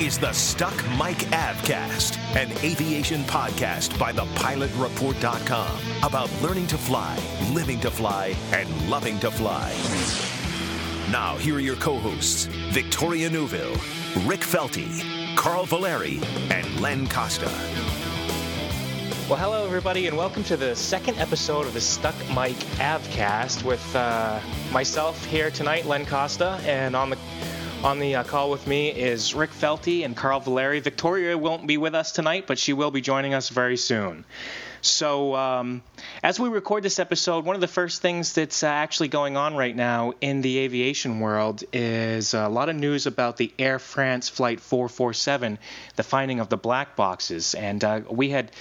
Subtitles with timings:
[0.00, 7.18] Is the Stuck Mic Avcast, an aviation podcast by thepilot.report.com about learning to fly,
[7.52, 9.70] living to fly, and loving to fly.
[11.12, 13.76] Now, here are your co hosts Victoria Neuville,
[14.24, 17.50] Rick Felty, Carl Valeri, and Len Costa.
[19.28, 23.94] Well, hello, everybody, and welcome to the second episode of the Stuck Mic Avcast with
[23.94, 24.40] uh,
[24.72, 27.18] myself here tonight, Len Costa, and on the
[27.82, 30.80] on the uh, call with me is Rick Felty and Carl Valeri.
[30.80, 34.26] Victoria won't be with us tonight, but she will be joining us very soon.
[34.82, 35.82] So, um,
[36.22, 39.54] as we record this episode, one of the first things that's uh, actually going on
[39.54, 44.28] right now in the aviation world is a lot of news about the Air France
[44.28, 45.58] Flight 447,
[45.96, 47.54] the finding of the black boxes.
[47.54, 48.52] And uh, we had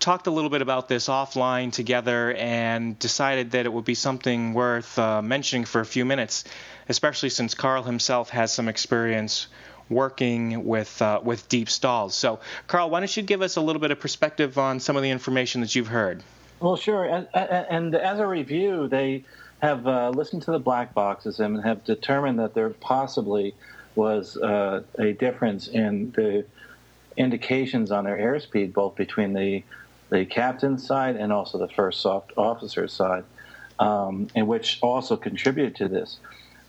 [0.00, 4.54] talked a little bit about this offline together and decided that it would be something
[4.54, 6.44] worth uh, mentioning for a few minutes
[6.88, 9.48] especially since Carl himself has some experience
[9.88, 12.14] working with uh, with deep stalls.
[12.14, 15.02] So, Carl, why don't you give us a little bit of perspective on some of
[15.02, 16.22] the information that you've heard?
[16.60, 17.04] Well, sure.
[17.04, 19.24] And, and as a review, they
[19.60, 23.54] have uh, listened to the black boxes and have determined that there possibly
[23.94, 26.44] was uh, a difference in the
[27.16, 29.62] indications on their airspeed, both between the
[30.10, 33.24] the captain's side and also the first soft officer's side,
[33.78, 36.18] um, and which also contributed to this.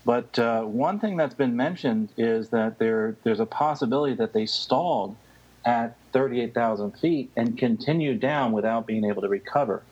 [0.06, 4.46] But uh, one thing that's been mentioned is that there there's a possibility that they
[4.46, 5.16] stalled
[5.66, 9.84] at 38,000 feet and continued down without being able to recover.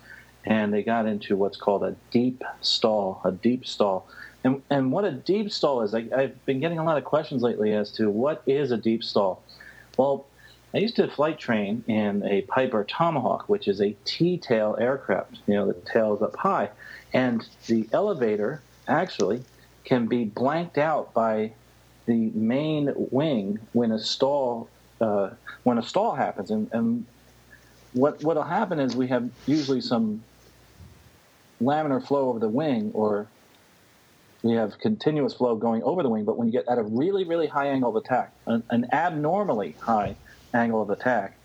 [0.46, 4.08] And they got into what's called a deep stall, a deep stall.
[4.44, 7.42] And, and what a deep stall is, I, I've been getting a lot of questions
[7.42, 9.44] lately as to what is a deep stall.
[9.98, 10.26] Well,
[10.74, 15.40] I used to flight train in a Piper Tomahawk, which is a T-tail aircraft.
[15.48, 16.70] You know, the tail is up high,
[17.14, 19.44] and the elevator actually
[19.88, 21.54] can be blanked out by
[22.08, 24.68] the main wing when a stall
[25.00, 25.30] uh,
[25.64, 26.52] when a stall happens.
[26.52, 27.06] And, and
[27.94, 30.24] what what'll happen is we have usually some
[31.62, 33.28] laminar flow over the wing, or
[34.44, 36.26] we have continuous flow going over the wing.
[36.26, 39.76] But when you get at a really really high angle of attack, an, an abnormally
[39.80, 40.18] high
[40.54, 41.38] angle of attack,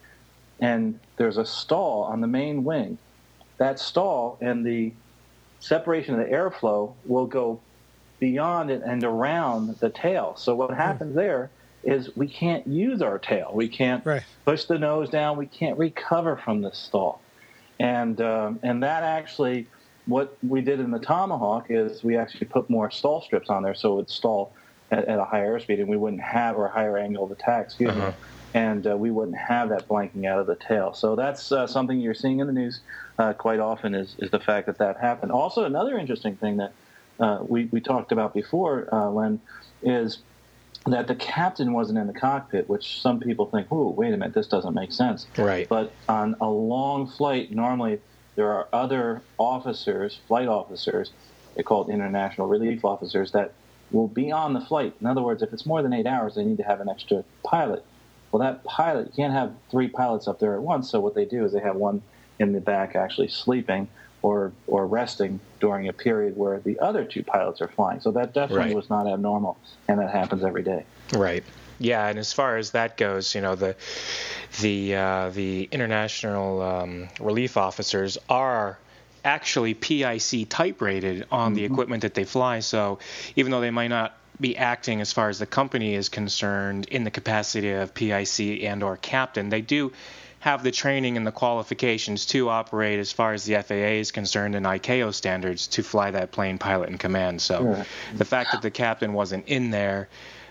[0.58, 2.98] and there's a stall on the main wing,
[3.58, 4.92] that stall and the
[5.60, 7.60] separation of the airflow will go
[8.22, 10.36] beyond it and around the tail.
[10.36, 10.76] So what hmm.
[10.76, 11.50] happens there
[11.82, 13.50] is we can't use our tail.
[13.52, 14.22] We can't right.
[14.44, 15.36] push the nose down.
[15.36, 17.20] We can't recover from the stall.
[17.80, 19.66] And um, and that actually,
[20.06, 23.74] what we did in the Tomahawk is we actually put more stall strips on there
[23.74, 24.54] so it would stall
[24.92, 27.64] at, at a higher airspeed, and we wouldn't have or a higher angle of attack.
[27.66, 28.10] Excuse uh-huh.
[28.10, 28.14] me.
[28.54, 30.94] And uh, we wouldn't have that blanking out of the tail.
[30.94, 32.80] So that's uh, something you're seeing in the news
[33.18, 35.32] uh, quite often is, is the fact that that happened.
[35.32, 36.72] Also, another interesting thing that
[37.20, 39.40] uh, we, we talked about before, uh, Len,
[39.82, 40.18] is
[40.86, 44.34] that the captain wasn't in the cockpit, which some people think, oh, wait a minute,
[44.34, 45.26] this doesn't make sense.
[45.36, 45.68] Right.
[45.68, 48.00] But on a long flight, normally
[48.34, 51.12] there are other officers, flight officers,
[51.54, 53.52] they're called international relief officers, that
[53.90, 54.94] will be on the flight.
[55.00, 57.24] In other words, if it's more than eight hours, they need to have an extra
[57.44, 57.84] pilot.
[58.30, 61.26] Well, that pilot, you can't have three pilots up there at once, so what they
[61.26, 62.02] do is they have one
[62.38, 63.88] in the back actually sleeping
[64.22, 68.00] or or resting during a period where the other two pilots are flying.
[68.00, 68.76] So that definitely right.
[68.76, 70.84] was not abnormal, and that happens every day.
[71.12, 71.44] Right.
[71.78, 73.76] Yeah, and as far as that goes, you know the
[74.60, 78.78] the uh, the international um, relief officers are
[79.24, 81.54] actually PIC type rated on mm-hmm.
[81.56, 82.60] the equipment that they fly.
[82.60, 82.98] So
[83.36, 87.04] even though they might not be acting as far as the company is concerned in
[87.04, 89.92] the capacity of PIC and or captain, they do
[90.42, 94.56] have the training and the qualifications to operate as far as the FAA is concerned
[94.56, 97.40] and ICAO standards to fly that plane pilot in command.
[97.40, 97.84] So
[98.16, 100.08] the fact that the captain wasn't in there,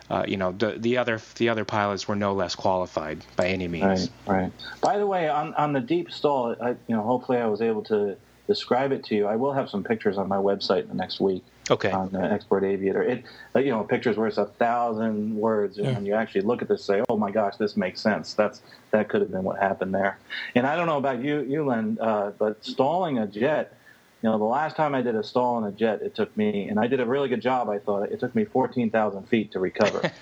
[0.10, 3.68] uh, you know, the, the other the other pilots were no less qualified by any
[3.68, 4.10] means.
[4.26, 4.52] Right, right.
[4.80, 7.84] By the way, on on the deep stall, I, you know, hopefully I was able
[7.84, 8.16] to
[8.48, 9.28] describe it to you.
[9.28, 11.44] I will have some pictures on my website in the next week.
[11.72, 11.90] Okay.
[11.90, 13.24] On the Xpert Aviator, it
[13.56, 15.94] uh, you know a pictures worth a thousand words, and yeah.
[15.94, 18.62] when you actually look at this, and say, "Oh my gosh, this makes sense." That's
[18.92, 20.20] that could have been what happened there.
[20.54, 23.78] And I don't know about you, you Len, uh, but stalling a jet.
[24.22, 26.68] You know, the last time I did a stall on a jet, it took me,
[26.68, 27.70] and I did a really good job.
[27.70, 30.12] I thought it took me fourteen thousand feet to recover.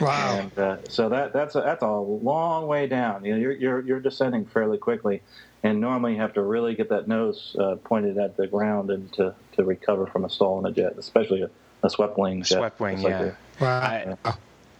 [0.00, 0.38] Wow.
[0.38, 3.24] And, uh, so that that's a, that's a long way down.
[3.24, 5.22] You know, you're you're you're descending fairly quickly,
[5.62, 9.12] and normally you have to really get that nose uh, pointed at the ground and
[9.14, 11.50] to, to recover from a stall in a jet, especially a,
[11.82, 12.58] a swept wing jet.
[12.58, 13.22] Swept wing, It's like yeah.
[13.24, 14.18] a- Wow.
[14.24, 14.34] I,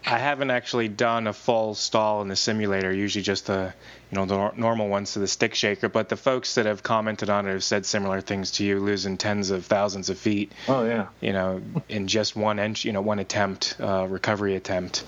[0.08, 2.93] I haven't actually done a full stall in the simulator.
[2.93, 3.73] Usually just the
[4.11, 5.88] you know the normal ones to the stick shaker.
[5.88, 9.17] But the folks that have commented on it have said similar things to you, losing
[9.17, 10.53] tens of thousands of feet.
[10.69, 15.05] oh yeah, You know, in just one inch, you know, one attempt, uh, recovery attempt.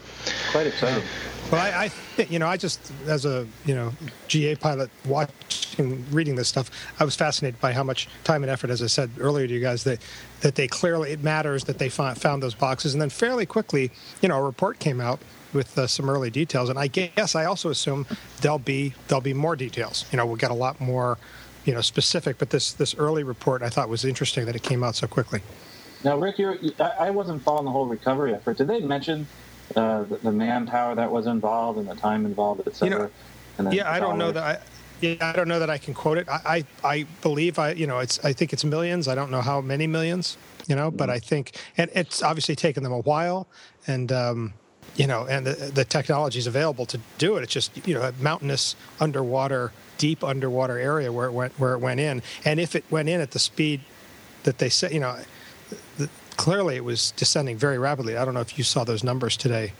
[0.51, 1.05] quite exciting.
[1.51, 3.93] Well, I, I think, you know, I just, as a, you know,
[4.27, 8.69] GA pilot watching, reading this stuff, I was fascinated by how much time and effort,
[8.69, 9.99] as I said earlier to you guys, that,
[10.43, 12.93] that they clearly, it matters that they found, found those boxes.
[12.93, 13.91] And then fairly quickly,
[14.21, 15.21] you know, a report came out
[15.53, 16.69] with uh, some early details.
[16.69, 18.07] And I guess I also assume
[18.41, 20.05] there'll be, there'll be more details.
[20.11, 21.19] You know, we'll get a lot more,
[21.65, 24.83] you know, specific, but this, this early report I thought was interesting that it came
[24.83, 25.41] out so quickly.
[26.05, 28.57] Now, Rick, you're, I I wasn't following the whole recovery effort.
[28.57, 29.27] Did they mention
[29.75, 33.11] uh, the, the manpower that was involved and the time involved, et cetera?
[33.59, 34.45] You know, Yeah, I don't know that.
[34.45, 34.59] I,
[35.01, 36.29] yeah, I don't know that I can quote it.
[36.29, 38.25] I, I, I believe I, you know, it's.
[38.25, 39.09] I think it's millions.
[39.09, 40.37] I don't know how many millions,
[40.69, 43.49] you know, but I think, and it's obviously taken them a while,
[43.87, 44.55] and um,
[44.99, 47.45] you know, and the, the technology is available to do it.
[47.45, 51.79] It's just you know, a mountainous underwater, deep underwater area where it went where it
[51.79, 53.81] went in, and if it went in at the speed
[54.43, 55.17] that they said, you know,
[55.97, 58.17] the, clearly it was descending very rapidly.
[58.17, 59.73] I don't know if you saw those numbers today,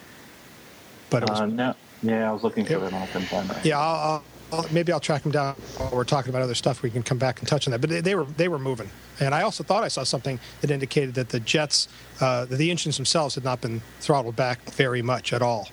[1.11, 1.75] but it was Uh, no.
[2.03, 2.81] Yeah, I was looking for Yep.
[2.83, 2.95] them.
[2.95, 4.25] I couldn't find yeah, I'll, I'll,
[4.71, 6.83] maybe I'll track them down while we're talking about other stuff.
[6.83, 7.81] We can come back and touch on that.
[7.81, 8.91] But they, they were they were moving,
[9.21, 11.89] and I also thought I saw something that indicated that the jets,
[12.21, 15.69] uh, the engines themselves, had not been throttled back very much at all,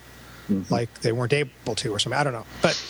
[0.69, 2.19] like they weren't able to or something.
[2.19, 2.81] I don't know, but.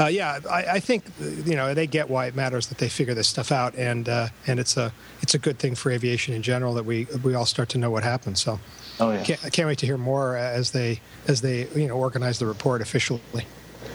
[0.00, 3.14] Uh, yeah, I, I think you know they get why it matters that they figure
[3.14, 4.92] this stuff out, and uh, and it's a
[5.22, 7.92] it's a good thing for aviation in general that we we all start to know
[7.92, 8.36] what happened.
[8.36, 8.58] So,
[8.98, 9.22] Oh yeah.
[9.22, 12.46] can't, I can't wait to hear more as they as they you know organize the
[12.46, 13.20] report officially.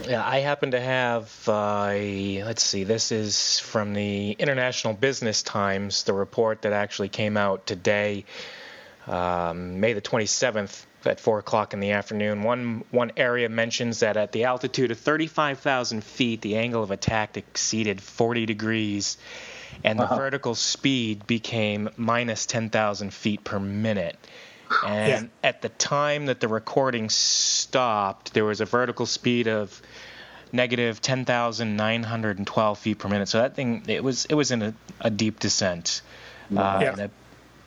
[0.08, 6.04] Yeah, I happen to have uh, let's see, this is from the International Business Times,
[6.04, 8.26] the report that actually came out today,
[9.08, 12.44] um, May the 27th at 4 o'clock in the afternoon.
[12.44, 17.38] One, one area mentions that at the altitude of 35,000 feet, the angle of attack
[17.38, 19.18] exceeded 40 degrees,
[19.84, 24.18] and the vertical speed became minus 10,000 feet per minute.
[24.86, 29.82] And at the time that the recording stopped, there was a vertical speed of
[30.52, 33.28] negative 10,912 feet per minute.
[33.30, 36.02] So that thing, it was it was in a, a deep descent,
[36.56, 36.92] uh, Yeah.
[36.92, 37.12] and, a,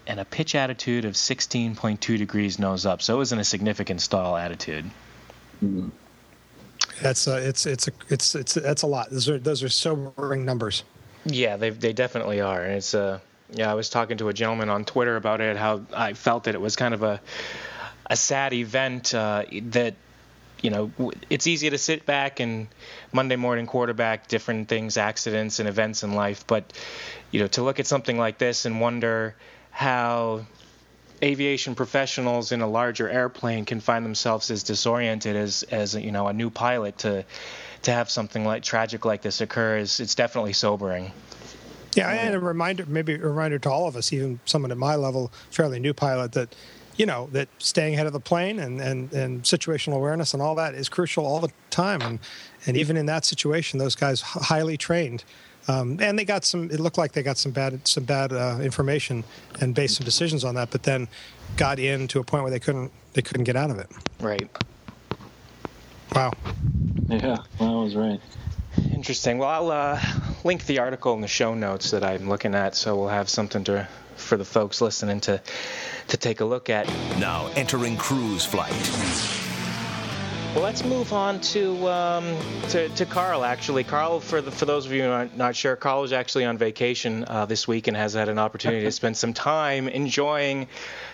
[0.06, 3.02] and a pitch attitude of 16.2 degrees nose up.
[3.02, 4.90] So it was in a significant stall attitude.
[7.00, 9.10] That's uh, it's it's a it's it's that's a lot.
[9.10, 10.84] Those are those are sobering numbers.
[11.24, 12.62] Yeah, they they definitely are.
[12.62, 13.20] And it's uh
[13.54, 15.56] yeah, I was talking to a gentleman on Twitter about it.
[15.56, 17.20] How I felt that it was kind of a
[18.06, 19.94] a sad event uh, that
[20.60, 20.90] you know
[21.28, 22.68] it's easy to sit back and
[23.12, 26.72] Monday morning quarterback different things, accidents and events in life, but
[27.30, 29.34] you know to look at something like this and wonder
[29.70, 30.46] how
[31.22, 36.26] aviation professionals in a larger airplane can find themselves as disoriented as as you know
[36.26, 37.24] a new pilot to
[37.82, 41.12] to have something like tragic like this occur is it's definitely sobering.
[41.94, 44.96] Yeah, and a reminder, maybe a reminder to all of us, even someone at my
[44.96, 46.54] level, fairly new pilot, that
[46.96, 50.54] you know that staying ahead of the plane and and, and situational awareness and all
[50.54, 52.00] that is crucial all the time.
[52.02, 52.18] And
[52.66, 55.24] and even in that situation, those guys highly trained.
[55.68, 56.70] Um, and they got some.
[56.70, 59.22] It looked like they got some bad, some bad uh, information,
[59.60, 60.70] and based some decisions on that.
[60.70, 61.08] But then,
[61.56, 63.88] got in to a point where they couldn't, they couldn't get out of it.
[64.20, 64.48] Right.
[66.14, 66.32] Wow.
[67.08, 68.20] Yeah, that was right.
[69.02, 69.38] Interesting.
[69.38, 70.00] Well, I'll uh,
[70.44, 73.64] link the article in the show notes that I'm looking at, so we'll have something
[73.64, 75.42] to for the folks listening to
[76.06, 76.86] to take a look at.
[77.18, 79.41] Now entering cruise flight.
[80.54, 82.36] Well, let's move on to um,
[82.68, 83.42] to, to Carl.
[83.42, 86.44] Actually, Carl, for the, for those of you who are not sure, Carl is actually
[86.44, 90.68] on vacation uh, this week and has had an opportunity to spend some time enjoying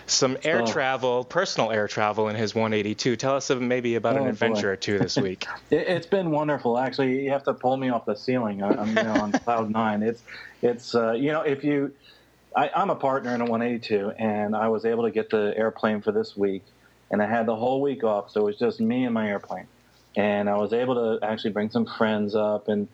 [0.07, 0.65] some air Oh.
[0.65, 3.15] travel, personal air travel in his 182.
[3.15, 4.29] Tell us maybe about Oh, an boy.
[4.31, 5.45] adventure or two this week.
[5.71, 6.77] It, it's been wonderful.
[6.77, 8.61] Actually, you have to pull me off the ceiling.
[8.61, 10.03] I, I'm you know, on cloud nine.
[10.03, 10.21] It's
[10.61, 11.93] it's uh, you know if you,
[12.57, 16.01] I, I'm a partner in a 182, and I was able to get the airplane
[16.01, 16.65] for this week,
[17.11, 19.67] and I had the whole week off, so it was just me and my airplane,
[20.15, 22.87] and I was able to actually bring some friends up, and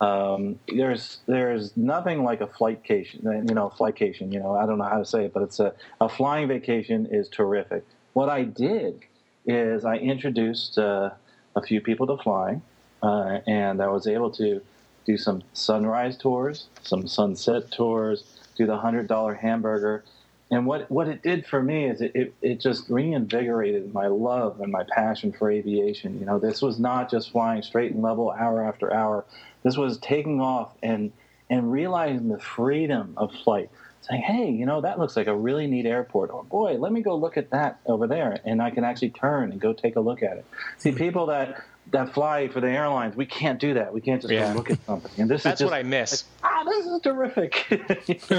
[0.00, 3.22] um, there's there's nothing like a flightcation.
[3.48, 4.32] You know, flightcation.
[4.32, 7.06] You know, I don't know how to say it, but it's a a flying vacation
[7.10, 7.84] is terrific.
[8.12, 9.00] What I did
[9.46, 11.10] is I introduced uh,
[11.56, 12.62] a few people to flying,
[13.02, 14.60] uh, and I was able to
[15.04, 18.24] do some sunrise tours, some sunset tours,
[18.56, 20.04] do the hundred dollar hamburger,
[20.52, 24.60] and what, what it did for me is it, it, it, just reinvigorated my love
[24.60, 26.20] and my passion for aviation.
[26.20, 29.24] You know, this was not just flying straight and level hour after hour.
[29.62, 31.10] This was taking off and
[31.48, 33.70] and realizing the freedom of flight.
[34.02, 36.30] Saying, hey, you know, that looks like a really neat airport.
[36.30, 38.38] Or, boy, let me go look at that over there.
[38.44, 40.44] And I can actually turn and go take a look at it.
[40.78, 43.92] See, people that that fly for the airlines, we can't do that.
[43.92, 44.52] We can't just yeah.
[44.52, 45.12] go look at something.
[45.18, 46.24] And this That's is just, what I miss.
[46.42, 47.66] Like, ah, this is terrific.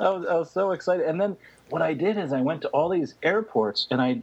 [0.00, 1.06] I, was, I was so excited.
[1.06, 1.36] And then
[1.70, 4.22] what I did is I went to all these airports and I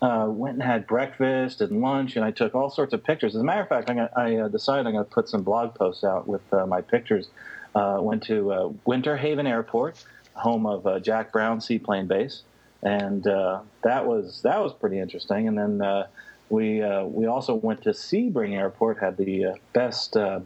[0.00, 3.34] uh, went and had breakfast and lunch, and I took all sorts of pictures.
[3.34, 5.74] As a matter of fact, gonna, i uh, decided I'm going to put some blog
[5.74, 7.28] posts out with uh, my pictures.
[7.74, 10.02] Uh, went to uh, Winter Haven Airport,
[10.34, 12.42] home of uh, Jack Brown Seaplane Base,
[12.82, 15.48] and that was that was pretty interesting.
[15.48, 16.04] And then
[16.50, 20.40] we uh, we also went to Sebring Airport, had the uh, best uh,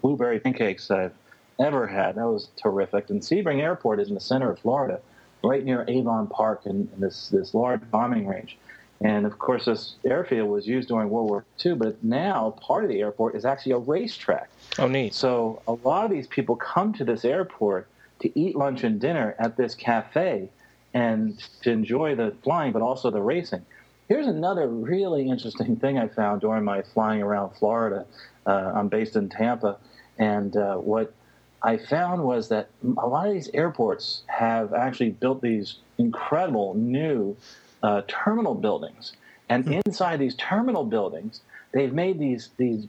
[0.00, 1.14] blueberry pancakes I've
[1.60, 2.16] ever had.
[2.16, 3.10] That was terrific.
[3.10, 5.00] And Sebring Airport is in the center of Florida,
[5.42, 8.56] right near Avon Park and this this large bombing range.
[9.02, 12.90] And of course, this airfield was used during World War II, but now part of
[12.90, 14.48] the airport is actually a racetrack.
[14.78, 15.12] Oh, neat.
[15.12, 17.88] So a lot of these people come to this airport
[18.20, 20.50] to eat lunch and dinner at this cafe
[20.94, 23.66] and to enjoy the flying, but also the racing.
[24.08, 28.04] Here's another really interesting thing I found during my flying around Florida.
[28.46, 29.78] Uh, I'm based in Tampa,
[30.18, 31.14] and uh, what
[31.62, 37.36] I found was that a lot of these airports have actually built these incredible new
[37.82, 39.12] uh, terminal buildings,
[39.48, 39.80] and hmm.
[39.86, 41.40] inside these terminal buildings,
[41.72, 42.88] they've made these these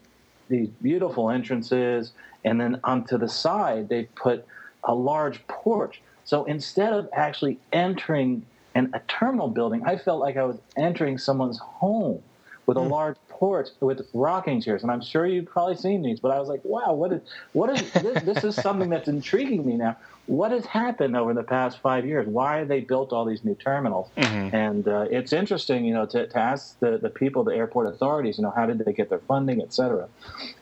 [0.49, 2.11] these beautiful entrances,
[2.43, 4.45] and then onto the side they've put
[4.83, 6.01] a large porch.
[6.25, 11.17] So instead of actually entering an, a terminal building, I felt like I was entering
[11.17, 12.21] someone's home
[12.65, 12.89] with a mm.
[12.89, 14.83] large porch with rocking chairs.
[14.83, 17.69] And I'm sure you've probably seen these, but I was like, wow, what is what
[17.69, 18.23] is this?
[18.23, 22.27] this is something that's intriguing me now what has happened over the past five years?
[22.27, 24.09] Why have they built all these new terminals?
[24.15, 24.55] Mm-hmm.
[24.55, 28.37] And uh, it's interesting, you know, to, to ask the, the people, the airport authorities,
[28.37, 30.07] you know, how did they get their funding, et cetera.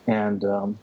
[0.06, 0.78] And um,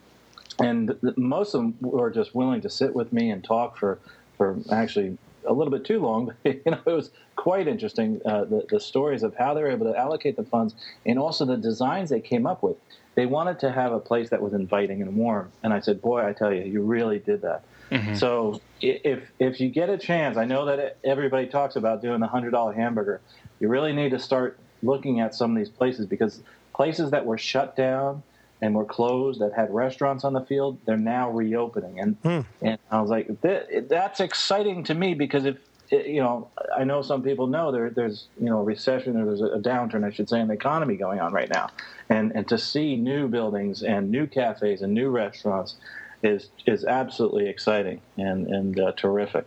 [0.60, 4.00] and most of them were just willing to sit with me and talk for
[4.38, 5.18] for actually
[5.50, 6.28] a little bit too long.
[6.28, 9.72] But you know, it was quite interesting uh, the, the stories of how they were
[9.72, 10.76] able to allocate the funds
[11.06, 12.78] and also the designs they came up with.
[13.16, 16.26] They wanted to have a place that was inviting and warm, and I said, "Boy,
[16.26, 18.16] I tell you, you really did that." Mm-hmm.
[18.16, 22.28] So if if you get a chance, I know that everybody talks about doing the
[22.28, 23.20] hundred dollar hamburger.
[23.60, 26.42] You really need to start looking at some of these places because
[26.74, 28.24] places that were shut down
[28.62, 32.00] and were closed that had restaurants on the field, they're now reopening.
[32.00, 32.46] And mm.
[32.62, 35.58] and I was like, that, that's exciting to me because if
[35.92, 39.42] you know, I know some people know there, there's you know a recession or there's
[39.42, 41.70] a downturn, I should say, in the economy going on right now,
[42.10, 45.76] and and to see new buildings and new cafes and new restaurants
[46.22, 49.46] is is absolutely exciting and and uh, terrific.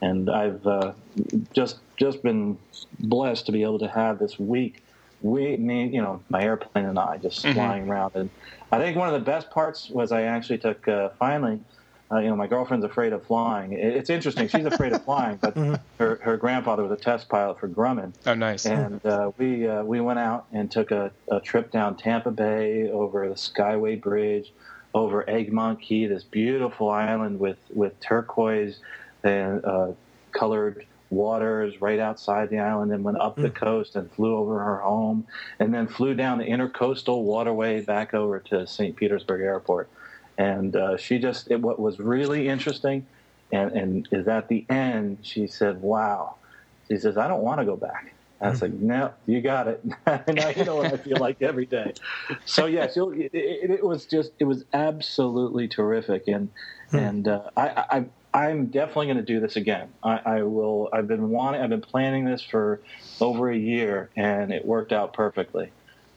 [0.00, 0.92] And I've uh,
[1.52, 2.58] just just been
[3.00, 4.82] blessed to be able to have this week.
[5.22, 7.54] We, me, you know, my airplane and I just mm-hmm.
[7.54, 8.12] flying around.
[8.14, 8.30] And
[8.70, 11.60] I think one of the best parts was I actually took uh, finally.
[12.10, 13.74] Uh, you know, my girlfriend's afraid of flying.
[13.74, 14.48] It's interesting.
[14.48, 15.74] She's afraid of flying, but mm-hmm.
[15.98, 18.14] her, her grandfather was a test pilot for Grumman.
[18.24, 18.64] Oh, nice.
[18.64, 22.90] And uh, we uh, we went out and took a, a trip down Tampa Bay
[22.90, 24.54] over the Skyway Bridge,
[24.94, 28.78] over Egmont Key, this beautiful island with, with turquoise
[29.22, 29.92] and uh,
[30.32, 33.54] colored waters right outside the island and went up the mm.
[33.54, 35.26] coast and flew over her home
[35.58, 38.94] and then flew down the intercoastal waterway back over to St.
[38.96, 39.88] Petersburg Airport.
[40.36, 43.06] And uh, she just, it, what was really interesting
[43.52, 46.36] and, and is at the end, she said, wow.
[46.88, 48.14] She says, I don't want to go back.
[48.40, 49.84] I was like, no, you got it.
[50.06, 51.92] now you know what I feel like every day.
[52.44, 56.48] So yes, it, it, it, was just it was absolutely terrific, and
[56.90, 56.96] hmm.
[56.96, 59.88] and uh, I, I I'm definitely going to do this again.
[60.02, 60.88] I, I, will.
[60.92, 61.62] I've been wanting.
[61.62, 62.80] I've been planning this for
[63.20, 65.70] over a year, and it worked out perfectly.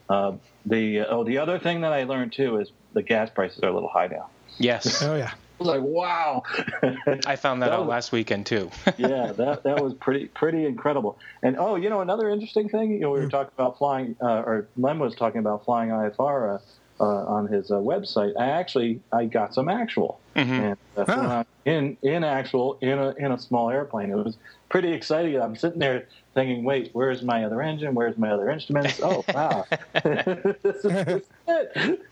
[0.09, 0.33] Uh,
[0.65, 3.73] the oh, the other thing that I learned too is the gas prices are a
[3.73, 4.29] little high now.
[4.57, 5.01] Yes.
[5.03, 6.43] oh yeah was like, wow.
[7.25, 8.69] I found that, that out was, last weekend too.
[8.97, 11.17] yeah, that that was pretty pretty incredible.
[11.41, 12.91] And oh, you know, another interesting thing.
[12.91, 13.31] You know, we were mm.
[13.31, 16.55] talking about flying, uh, or Len was talking about flying IFR.
[16.55, 16.61] Uh,
[17.01, 20.51] uh, on his uh, website, I actually I got some actual, mm-hmm.
[20.51, 21.45] and uh, ah.
[21.65, 24.11] in in actual in a in a small airplane.
[24.11, 24.37] It was
[24.69, 25.41] pretty exciting.
[25.41, 27.95] I'm sitting there thinking, wait, where's my other engine?
[27.95, 29.01] Where's my other instruments?
[29.03, 29.65] Oh, wow.
[30.03, 32.01] this, is, this is it.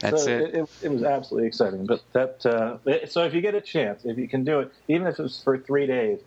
[0.00, 0.42] That's so it.
[0.42, 0.68] It, it.
[0.82, 1.86] it, was absolutely exciting.
[1.86, 5.06] But that, uh, so if you get a chance, if you can do it, even
[5.06, 6.20] if it's for three days,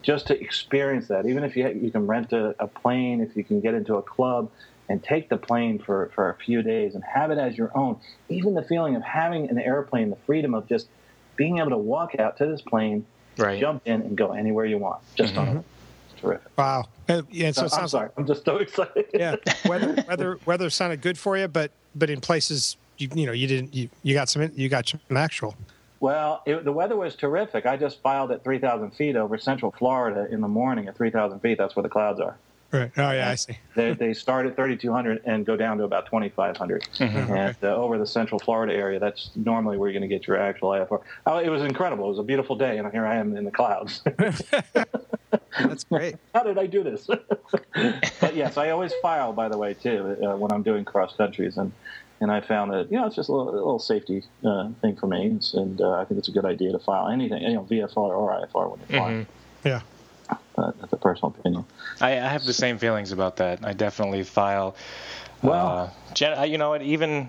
[0.00, 3.44] just to experience that, even if you, you can rent a, a plane, if you
[3.44, 4.48] can get into a club
[4.88, 7.98] and take the plane for, for a few days and have it as your own,
[8.28, 10.88] even the feeling of having an airplane, the freedom of just
[11.36, 13.04] being able to walk out to this plane
[13.38, 13.60] Right.
[13.60, 15.48] Jump in and go anywhere you want, just Mm-hmm.
[15.48, 15.64] on it.
[16.10, 16.56] It's terrific.
[16.56, 16.86] Wow.
[17.06, 18.08] And, yeah, so So it I'm sounds sorry.
[18.16, 19.04] I'm just so excited.
[19.12, 19.36] yeah.
[19.66, 23.46] Weather, weather, weather sounded good for you, but but in places you you know you
[23.46, 25.54] didn't you, you got some you got some actual.
[26.00, 27.66] Well, it, the weather was terrific.
[27.66, 31.58] I just filed at 3,000 feet over Central Florida in the morning at 3,000 feet.
[31.58, 32.38] That's where the clouds are.
[32.72, 32.90] Right.
[32.96, 33.58] Oh yeah, I see.
[33.74, 36.82] They, they start at 3,200 and go down to about 2,500.
[36.82, 37.32] Mm-hmm.
[37.32, 40.36] And uh, over the Central Florida area, that's normally where you're going to get your
[40.36, 41.00] actual IFR.
[41.26, 42.06] Oh, it was incredible.
[42.06, 44.02] It was a beautiful day, and here I am in the clouds.
[45.58, 46.16] That's great.
[46.34, 47.06] How did I do this?
[48.20, 51.56] but yes, I always file, by the way, too, uh, when I'm doing cross countries,
[51.56, 51.72] and
[52.20, 54.96] and I found that you know it's just a little, a little safety uh, thing
[54.96, 57.54] for me, it's, and uh, I think it's a good idea to file anything, you
[57.54, 59.26] know, VFR or IFR when you're flying.
[59.64, 59.80] Yeah.
[60.28, 61.64] Uh, that's a personal opinion.
[62.00, 63.64] I, I have the same feelings about that.
[63.64, 64.76] I definitely file.
[65.42, 66.82] Well- uh, you know what?
[66.82, 67.28] Even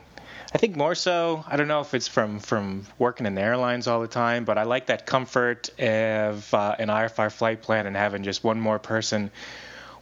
[0.53, 1.43] I think more so.
[1.45, 4.57] I don't know if it's from from working in the airlines all the time, but
[4.57, 8.79] I like that comfort of uh, an IFR flight plan and having just one more
[8.79, 9.29] person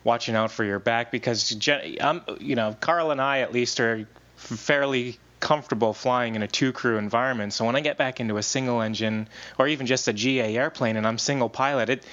[0.03, 3.79] watching out for your back because gen- I'm, you know, Carl and I at least
[3.79, 7.53] are fairly comfortable flying in a two crew environment.
[7.53, 10.95] So when I get back into a single engine or even just a GA airplane
[10.95, 12.05] and I'm single pilot, it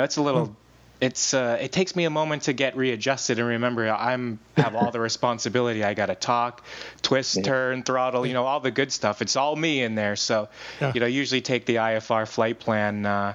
[0.00, 0.54] know, it's a little
[1.00, 4.90] it's uh, it takes me a moment to get readjusted and remember I'm have all
[4.90, 5.82] the responsibility.
[5.84, 6.64] I got to talk,
[7.02, 9.20] twist, turn, throttle, you know, all the good stuff.
[9.20, 10.16] It's all me in there.
[10.16, 10.48] So,
[10.80, 10.92] Yeah.
[10.94, 13.04] you know, usually take the IFR flight plan.
[13.04, 13.34] Uh,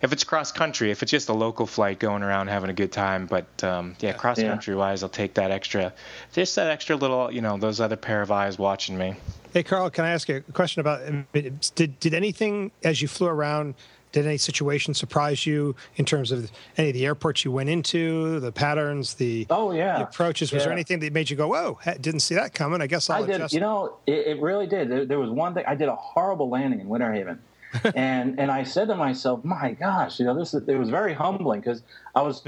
[0.00, 2.92] if it's cross country, if it's just a local flight going around having a good
[2.92, 5.92] time, but um, yeah, cross country wise, I'll take that extra,
[6.32, 9.16] just that extra little, you know, those other pair of eyes watching me.
[9.52, 11.00] Hey, Carl, can I ask you a question about
[11.32, 13.74] did did anything as you flew around?
[14.12, 18.40] Did any situation surprise you in terms of any of the airports you went into,
[18.40, 20.52] the patterns, the, Oh yeah, the approaches?
[20.52, 22.80] Was there anything that made you go, "Whoa, didn't see that coming"?
[22.80, 23.36] I guess I'll I did.
[23.36, 23.54] adjust.
[23.54, 24.88] You know, it, it really did.
[24.90, 25.64] There, there was one thing.
[25.66, 27.40] I did a horrible landing in Winter Haven,
[27.94, 31.60] and and I said to myself, "My gosh, you know, this it was very humbling
[31.60, 31.82] because
[32.14, 32.42] I was."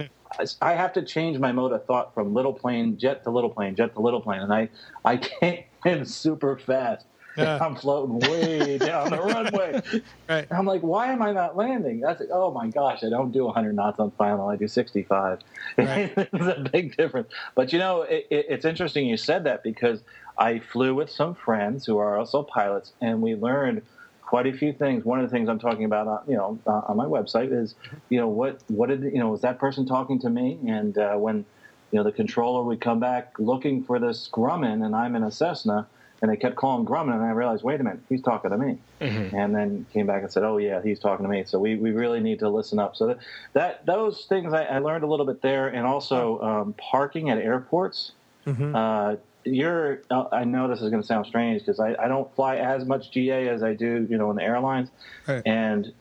[0.62, 3.74] I have to change my mode of thought from little plane jet to little plane
[3.74, 4.68] jet to little plane, and I
[5.04, 7.04] I came in super fast.
[7.36, 7.58] Yeah.
[7.60, 9.82] I'm floating way down the runway.
[10.28, 10.46] Right.
[10.52, 11.98] I'm like, why am I not landing?
[12.00, 14.48] That's oh my gosh, I don't do 100 knots on final.
[14.48, 15.38] I do 65.
[15.78, 16.12] Right.
[16.16, 17.32] it's a big difference.
[17.56, 20.02] But you know, it, it, it's interesting you said that because
[20.38, 23.82] I flew with some friends who are also pilots, and we learned
[24.22, 25.04] quite a few things.
[25.04, 27.74] One of the things I'm talking about, uh, you know, uh, on my website is,
[28.08, 30.58] you know, what what did you know was that person talking to me?
[30.68, 31.44] And uh, when
[31.90, 35.30] you know the controller would come back looking for this Grumman, and I'm in a
[35.32, 35.88] Cessna.
[36.22, 38.78] And they kept calling Grumman, and I realized, wait a minute, he's talking to me.
[39.00, 41.44] And then came back and said, oh yeah, he's talking to me.
[41.46, 42.94] So we, we really need to listen up.
[42.96, 43.18] So that,
[43.54, 47.38] that those things I, I learned a little bit there, and also um, parking at
[47.38, 48.12] airports.
[48.46, 52.34] Uh, you're, uh, I know this is going to sound strange because I, I don't
[52.34, 54.90] fly as much GA as I do, you know, in the airlines,
[55.26, 55.42] Right.
[55.46, 55.92] and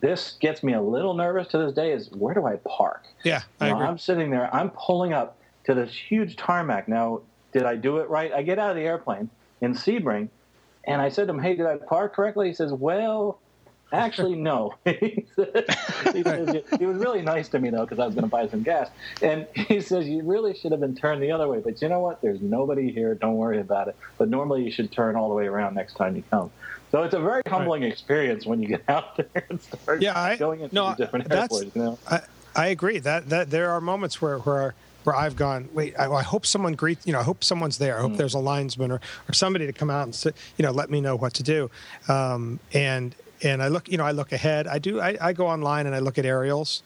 [0.00, 1.92] this gets me a little nervous to this day.
[1.92, 3.04] Is where do I park?
[3.24, 3.76] yeah, I know.
[3.78, 4.54] I'm sitting there.
[4.54, 6.86] I'm pulling up to this huge tarmac.
[6.88, 7.20] Now,
[7.52, 8.30] did I do it right?
[8.32, 10.28] I get out of the airplane in Sebring,
[10.84, 13.40] and I said to him, "Hey, did I park correctly?" He says, "Well."
[13.92, 14.74] Actually, no.
[14.84, 15.64] he, said,
[16.12, 18.48] he, says, he was really nice to me though because I was going to buy
[18.48, 18.90] some gas,
[19.22, 21.60] and he says you really should have been turned the other way.
[21.60, 22.20] But you know what?
[22.20, 23.14] There's nobody here.
[23.14, 23.94] Don't worry about it.
[24.18, 26.50] But normally you should turn all the way around next time you come.
[26.90, 30.36] So it's a very humbling experience when you get out there and start Yeah, I-
[30.36, 31.70] going into no, different airports.
[31.72, 31.98] You know?
[32.08, 32.22] I,
[32.56, 34.74] I agree that that there are moments where where
[35.06, 35.68] where I've gone.
[35.72, 37.06] Wait, I, I hope someone greets.
[37.06, 37.96] You know, I hope someone's there.
[37.96, 38.08] I Mm.
[38.08, 40.90] hope there's a linesman or, or somebody to come out and say, you know let
[40.90, 41.70] me know what to do.
[42.08, 43.88] Um, and and I look.
[43.88, 44.66] You know, I look ahead.
[44.66, 45.00] I do.
[45.00, 46.82] I, I go online and I look at aerials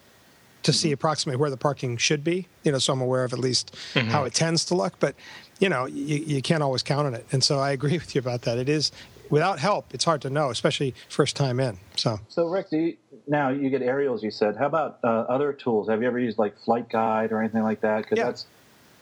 [0.64, 2.46] to see approximately where the parking should be.
[2.64, 4.98] You know, so I'm aware of at least how it tends to look.
[5.00, 5.14] But
[5.58, 7.24] you know, you, you can't always count on it.
[7.32, 8.58] And so I agree with you about that.
[8.58, 8.92] It is
[9.30, 11.78] without help, it's hard to know, especially first time in.
[11.96, 12.20] So.
[12.28, 14.22] So, Rick, do you, now you get aerials.
[14.22, 15.88] You said, how about uh, other tools?
[15.88, 18.02] Have you ever used like Flight Guide or anything like that?
[18.02, 18.24] Because Yeah.
[18.26, 18.46] that's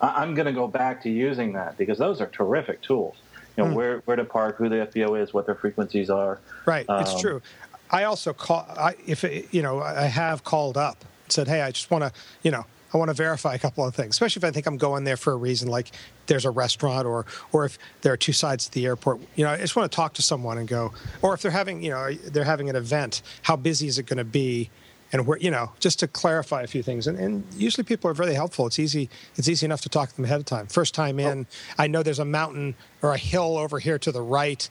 [0.00, 3.16] I, I'm going to go back to using that because those are terrific tools.
[3.56, 6.38] You know where where to park, who the FBO is, what their frequencies are.
[6.64, 7.42] Right, it's Um, true.
[7.90, 8.64] I also call.
[8.68, 12.04] I, if it, you know, I have called up and said, "Hey, I just want
[12.04, 12.12] to,
[12.42, 14.76] you know, I want to verify a couple of things, especially if I think I'm
[14.78, 15.90] going there for a reason, like
[16.26, 19.20] there's a restaurant or or if there are two sides to the airport.
[19.36, 21.82] You know, I just want to talk to someone and go, or if they're having,
[21.82, 24.70] you know, they're having an event, how busy is it going to be?
[25.10, 28.14] And where you know, just to clarify a few things, and, and usually people are
[28.14, 28.66] very helpful.
[28.66, 29.08] It's easy.
[29.36, 30.66] It's easy enough to talk to them ahead of time.
[30.66, 31.30] First time oh.
[31.30, 31.46] in,
[31.78, 34.68] I know there's a mountain or a hill over here to the right,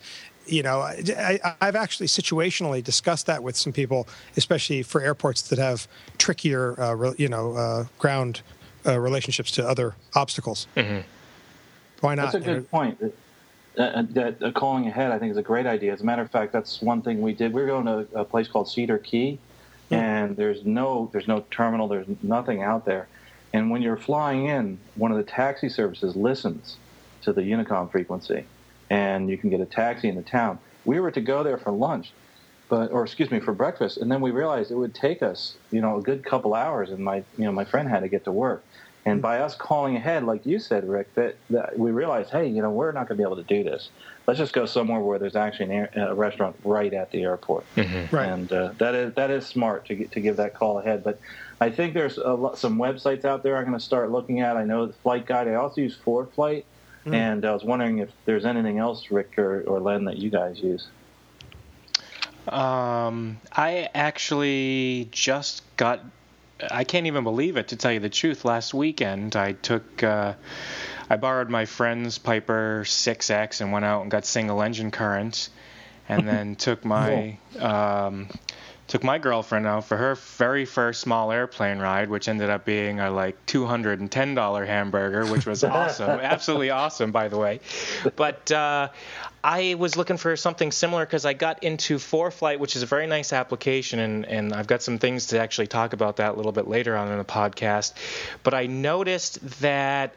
[0.47, 5.41] you know, I, I- I've actually situationally discussed that with some people, especially for airports
[5.43, 8.41] that have trickier, uh, re- you know, uh, ground
[8.85, 10.67] uh, relationships to other obstacles.
[12.01, 12.31] Why not?
[12.31, 12.97] That's a good point.
[13.01, 15.93] Uh, uh, that uh, calling ahead, I think, is a great idea.
[15.93, 17.53] As a matter of fact, that's one thing we did.
[17.53, 19.37] We were going to a place called Cedar Key,
[19.91, 23.07] and there's no there's no terminal, there's nothing out there.
[23.53, 26.77] And when you're flying in, one of the taxi services listens
[27.21, 28.45] to the Unicom frequency,
[28.89, 30.59] and you can get a taxi in the town.
[30.85, 32.11] We were to go there for lunch,
[32.69, 35.81] but or excuse me for breakfast, and then we realized it would take us, you
[35.81, 38.31] know, a good couple hours, and my you know my friend had to get to
[38.31, 38.63] work.
[39.07, 42.61] And by us calling ahead, like you said, Rick, that, that we realized, hey, you
[42.61, 43.89] know, we're not going to be able to do this.
[44.27, 47.63] Let's just go somewhere where there's actually an air, a restaurant right at the airport.
[47.77, 48.13] Mm-hmm.
[48.13, 48.27] Right.
[48.27, 51.05] And uh, that is that is smart to get, to give that call ahead.
[51.05, 51.21] But
[51.61, 54.57] I think there's a lot, some websites out there I'm going to start looking at.
[54.57, 55.47] I know the Flight Guide.
[55.47, 56.65] I also use ForeFlight,
[57.13, 60.59] and I was wondering if there's anything else, Rick or, or Len, that you guys
[60.59, 60.87] use.
[62.47, 66.03] Um, I actually just got.
[66.71, 68.45] I can't even believe it, to tell you the truth.
[68.45, 70.03] Last weekend, I took.
[70.03, 70.33] Uh,
[71.09, 75.49] I borrowed my friend's Piper 6X and went out and got single engine current,
[76.09, 77.37] and then took my.
[77.59, 78.27] Um,
[78.87, 82.99] took my girlfriend out for her very first small airplane ride, which ended up being
[82.99, 87.59] a like $210 hamburger, which was awesome, absolutely awesome, by the way.
[88.15, 88.89] But uh,
[89.43, 93.07] I was looking for something similar because I got into ForeFlight, which is a very
[93.07, 96.51] nice application, and, and I've got some things to actually talk about that a little
[96.53, 97.93] bit later on in the podcast.
[98.43, 100.15] But I noticed that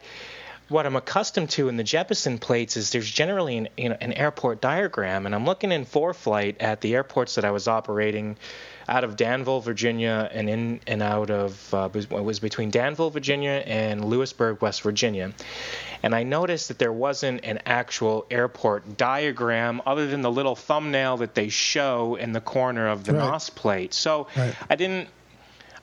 [0.71, 4.13] what I'm accustomed to in the Jeppesen plates is there's generally an, you know, an
[4.13, 8.37] airport diagram, and I'm looking in ForeFlight at the airports that I was operating
[8.87, 13.63] out of Danville, Virginia, and in and out of uh, it was between Danville, Virginia,
[13.65, 15.33] and Lewisburg, West Virginia.
[16.03, 21.17] And I noticed that there wasn't an actual airport diagram other than the little thumbnail
[21.17, 23.29] that they show in the corner of the Right.
[23.29, 23.93] NOS plate.
[23.93, 24.55] So Right.
[24.69, 25.09] I didn't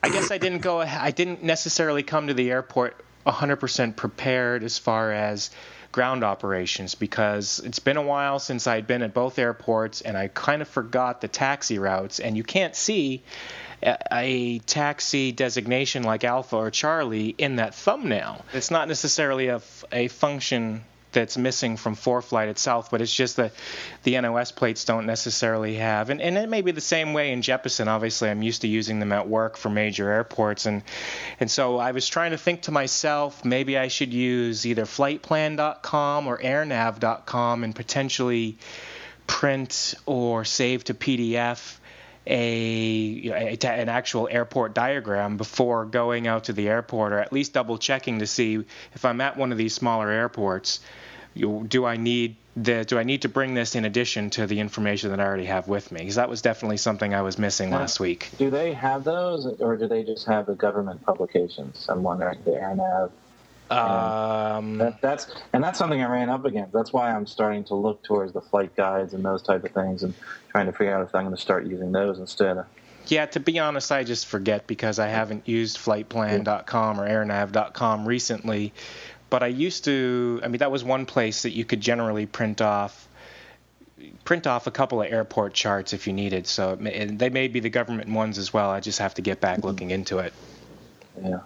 [0.01, 0.79] I guess I didn't go.
[0.79, 5.51] I didn't necessarily come to the airport 100% prepared as far as
[5.91, 10.27] ground operations because it's been a while since I'd been at both airports and I
[10.27, 12.19] kind of forgot the taxi routes.
[12.19, 13.23] And you can't see
[13.81, 18.45] a, taxi designation like Alpha or Charlie in that thumbnail.
[18.53, 23.53] It's not necessarily a function that's missing from ForeFlight itself, but it's just that
[24.03, 26.09] the NOS plates don't necessarily have.
[26.09, 27.87] And, and it may be the same way in Jeppesen.
[27.87, 30.65] Obviously, I'm used to using them at work for major airports.
[30.65, 30.83] And,
[31.39, 36.27] and so I was trying to think to myself, maybe I should use either flightplan.com
[36.27, 38.57] or airnav.com and potentially
[39.25, 41.78] print or save to PDF
[42.29, 47.19] a, you know, a an actual airport diagram before going out to the airport, or
[47.19, 48.63] at least double checking to see
[48.93, 50.79] if I'm at one of these smaller airports.
[51.33, 54.59] You, do I need the, do I need to bring this in addition to the
[54.59, 55.99] information that I already have with me?
[56.01, 58.29] Because that was definitely something I was missing last week.
[58.37, 61.85] Do they have those, or do they just have the government publications?
[61.89, 62.39] I'm wondering.
[62.43, 63.11] The AirNav.
[63.71, 66.73] Um, That, that's and that's something I ran up against.
[66.73, 70.03] That's why I'm starting to look towards the flight guides and those type of things,
[70.03, 70.13] and
[70.49, 72.57] trying to figure out if I'm going to start using those instead.
[72.57, 72.65] of
[73.07, 78.73] Yeah, to be honest, I just forget because I haven't used flightplan.com or airnav.com recently.
[79.29, 82.61] But I used to, I mean, that was one place that you could generally print
[82.61, 83.07] off
[84.23, 86.47] print off a couple of airport charts if you needed.
[86.47, 88.69] So it may, and they may be the government ones as well.
[88.69, 90.33] I just have to get back looking into it.
[91.21, 91.39] Yeah.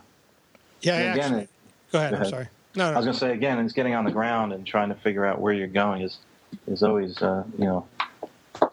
[0.81, 1.47] Yeah, And again, actually.
[1.93, 2.11] Go ahead.
[2.11, 2.47] go I'm sorry.
[2.75, 4.95] No, I was going to say again, it's getting on the ground and trying to
[4.95, 6.17] figure out where you're going is
[6.67, 7.87] is always uh, you know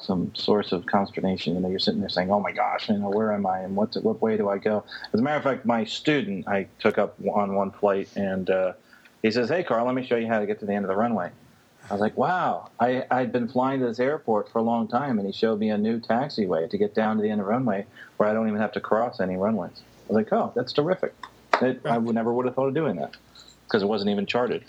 [0.00, 1.54] some source of consternation.
[1.54, 3.76] You know, you're sitting there saying, "Oh my gosh, you know, where am I and
[3.76, 6.96] what what way do I go?" As a matter of fact, my student I took
[6.96, 8.72] up on one flight and uh,
[9.22, 10.88] he says, "Hey, Carl, let me show you how to get to the end of
[10.88, 11.30] the runway."
[11.90, 15.18] I was like, "Wow!" I I'd been flying to this airport for a long time,
[15.18, 17.52] and he showed me a new taxiway to get down to the end of the
[17.52, 17.84] runway
[18.16, 19.82] where I don't even have to cross any runways.
[20.08, 21.14] I was like, "Oh, that's terrific."
[21.62, 23.16] It, I would never would have thought of doing that
[23.66, 24.64] because it wasn't even charted.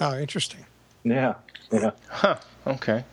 [0.00, 0.64] Oh, interesting.
[1.04, 1.34] Yeah,
[1.72, 1.90] yeah.
[2.08, 2.36] Huh.
[2.66, 3.04] Okay.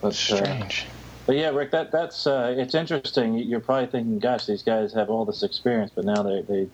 [0.00, 0.86] But, uh, Strange.
[1.26, 3.34] but yeah, Rick, that that's uh, it's interesting.
[3.38, 6.68] You're probably thinking, "Gosh, these guys have all this experience, but now they they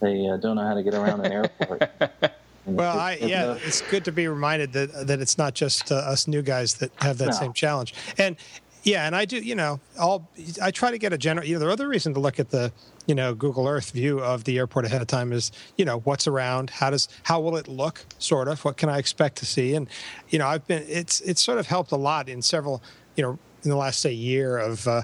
[0.00, 1.90] they uh, don't know how to get around an airport."
[2.66, 5.92] Well, it's- I yeah, uh, it's good to be reminded that that it's not just
[5.92, 7.32] uh, us new guys that have that No.
[7.32, 7.92] same challenge.
[8.16, 8.36] And
[8.84, 10.26] yeah, and I do, you know, all
[10.62, 11.46] I try to get a general.
[11.46, 12.72] You know, the other reason to look at the
[13.06, 16.26] you know Google Earth view of the airport ahead of time is you know what's
[16.26, 19.74] around, how does how will it look, sort of, what can I expect to see,
[19.74, 19.88] and
[20.28, 22.82] you know I've been it's it's sort of helped a lot in several
[23.16, 24.86] you know in the last say year of.
[24.86, 25.02] Uh,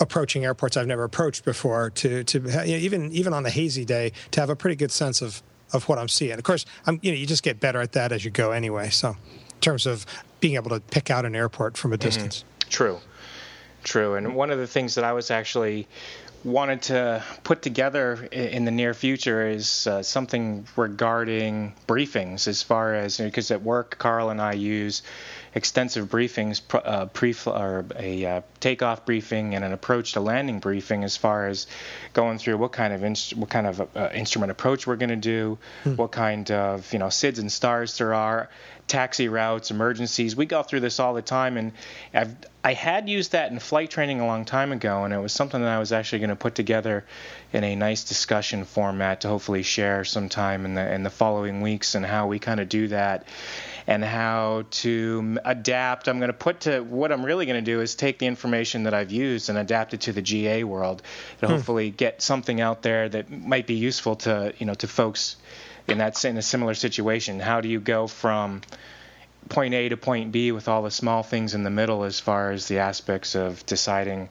[0.00, 3.84] approaching airports I've never approached before to to you know, even even on a hazy
[3.84, 6.38] day to have a pretty good sense of of what I'm seeing.
[6.38, 8.90] Of course, I'm you know you just get better at that as you go anyway.
[8.90, 10.06] So, in terms of
[10.40, 12.44] being able to pick out an airport from a distance.
[12.68, 13.00] True.
[13.84, 14.14] True.
[14.14, 15.86] And one of the things that I was actually
[16.44, 22.94] wanted to put together in the near future is uh, something regarding briefings as far
[22.94, 25.02] as because at work Carl and I use
[25.54, 31.04] extensive briefings uh, pre or a uh, takeoff briefing and an approach to landing briefing
[31.04, 31.66] as far as
[32.12, 35.16] going through what kind of inst- what kind of uh, instrument approach we're going to
[35.16, 35.96] do hmm.
[35.96, 38.48] what kind of you know SIDS and stars there are
[38.88, 40.34] taxi routes, emergencies.
[40.34, 41.72] We go through this all the time, and
[42.12, 42.34] I've,
[42.64, 45.60] I had used that in flight training a long time ago, and it was something
[45.60, 47.04] that I was actually going to put together
[47.52, 51.94] in a nice discussion format to hopefully share sometime in the in the following weeks,
[51.94, 53.26] and how we kind of do that,
[53.88, 56.08] and how to adapt.
[56.08, 58.82] I'm going to put to what I'm really going to do is take the information
[58.82, 61.02] that I've used and adapt it to the GA world,
[61.40, 61.56] and hmm.
[61.56, 65.36] hopefully get something out there that might be useful to you know to folks
[65.88, 67.40] and that's in a similar situation.
[67.40, 68.60] How do you go from
[69.48, 72.50] point A to point B with all the small things in the middle as far
[72.50, 74.28] as the aspects of deciding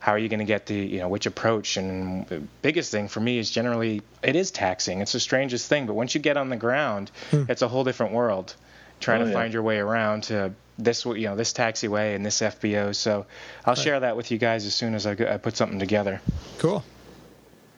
[0.00, 3.06] how are you going to get the you know which approach and the biggest thing
[3.06, 6.38] for me is generally it is taxing it's the strangest thing but once you get
[6.38, 7.44] on the ground hmm.
[7.48, 8.56] it's a whole different world
[9.00, 9.36] trying oh, to yeah.
[9.36, 13.26] find your way around to this you know this taxiway and this FBO so
[13.66, 13.78] I'll right.
[13.78, 16.20] share that with you guys as soon as I, I put something together
[16.58, 16.84] cool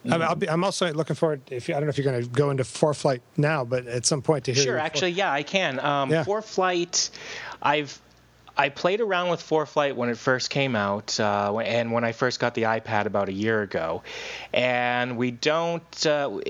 [0.04, 0.48] Mm-hmm.
[0.48, 1.42] I am also looking forward.
[1.48, 4.20] If I don't know if you're going to go into ForeFlight now, but at some
[4.20, 4.64] point to hear.
[4.64, 5.78] Sure, actually, yeah, I can.
[5.78, 6.24] Um, yeah.
[6.24, 7.10] ForeFlight,
[7.62, 8.00] I've
[8.56, 12.38] I played around with ForeFlight when it first came out, uh, and when I first
[12.38, 14.02] got the iPad about a year ago,
[14.52, 16.06] and we don't.
[16.06, 16.40] Uh,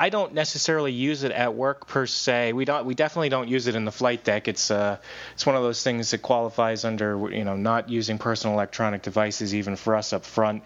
[0.00, 2.52] I don't necessarily use it at work per se.
[2.52, 2.84] We don't.
[2.84, 4.46] We definitely don't use it in the flight deck.
[4.46, 4.98] It's uh,
[5.34, 9.54] it's one of those things that qualifies under you know not using personal electronic devices
[9.54, 10.62] even for us up front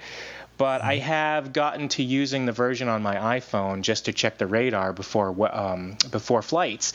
[0.58, 4.46] but I have gotten to using the version on my iPhone just to check the
[4.46, 6.92] radar before um, before flights.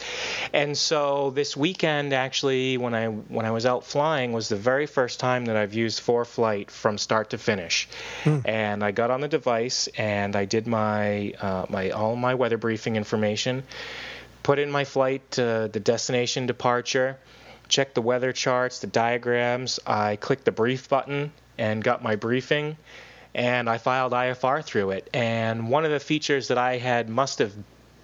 [0.53, 4.85] And so this weekend, actually, when I when I was out flying, was the very
[4.85, 7.87] first time that I've used ForeFlight from start to finish.
[8.23, 8.39] Hmm.
[8.45, 12.57] And I got on the device and I did my uh, my all my weather
[12.57, 13.63] briefing information,
[14.43, 17.17] put in my flight, uh, the destination departure.
[17.67, 19.77] Checked the weather charts, the diagrams.
[19.85, 22.77] I clicked the brief button and got my briefing
[23.33, 25.09] and I filed IFR through it.
[25.13, 27.53] And one of the features that I had must have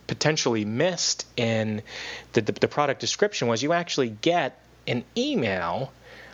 [0.07, 1.81] potentially missed in
[2.33, 5.91] the, the, the product description was you actually get an email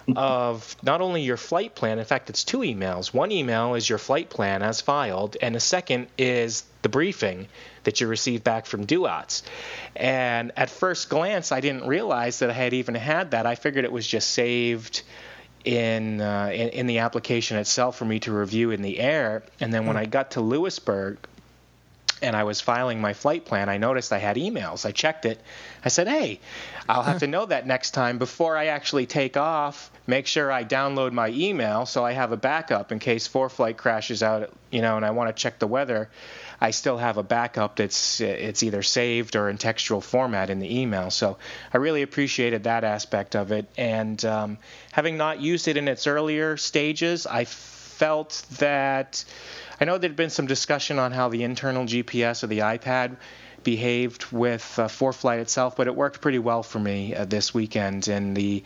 [0.15, 3.13] of not only your flight plan, in fact, it's two emails.
[3.13, 7.47] One email is your flight plan as filed, and the second is the briefing
[7.83, 9.43] that you received back from DUATS.
[9.95, 13.45] And at first glance, I didn't realize that I had even had that.
[13.45, 15.03] I figured it was just saved
[15.65, 19.43] in, uh, in, in the application itself for me to review in the air.
[19.59, 20.01] And then when hmm.
[20.01, 21.17] I got to Lewisburg
[22.21, 24.85] and I was filing my flight plan, I noticed I had emails.
[24.85, 25.39] I checked it.
[25.83, 26.39] I said, "Hey,
[26.87, 29.91] I'll have to know that next time before I actually take off.
[30.07, 34.23] Make sure I download my email so I have a backup in case ForeFlight crashes
[34.23, 36.09] out, you know, and I want to check the weather."
[36.61, 40.79] I still have a backup that's it's either saved or in textual format in the
[40.81, 41.09] email.
[41.09, 41.37] So
[41.73, 43.67] I really appreciated that aspect of it.
[43.77, 44.57] And um,
[44.91, 47.45] having not used it in its earlier stages, I
[47.99, 49.25] felt that
[49.81, 53.17] I know there'd been some discussion on how the internal GPS of the iPad
[53.63, 58.07] behaved with uh, ForeFlight itself, but it worked pretty well for me uh, this weekend.
[58.07, 58.63] And the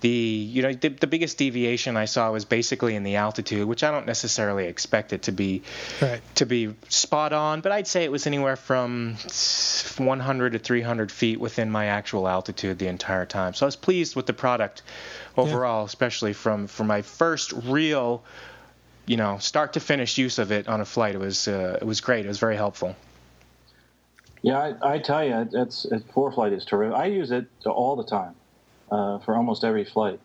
[0.00, 3.82] the you know the, the, biggest deviation I saw was basically in the altitude, which
[3.82, 5.62] I don't necessarily expect it to be
[6.00, 6.20] right.
[6.36, 9.16] to be spot on, but I'd say it was anywhere from
[9.96, 13.54] 100 to 300 feet within my actual altitude the entire time.
[13.54, 14.82] So I was pleased with the product
[15.36, 15.86] overall, yeah.
[15.86, 18.22] especially from from my first real
[19.06, 21.14] you know start to finish use of it on a flight.
[21.14, 22.24] It was uh, it was great.
[22.24, 22.94] It was very helpful.
[24.42, 26.96] Yeah, I, I tell you, it's, it's ForeFlight is terrific.
[26.96, 28.34] I use it all the time
[28.92, 30.20] uh, for almost every flight,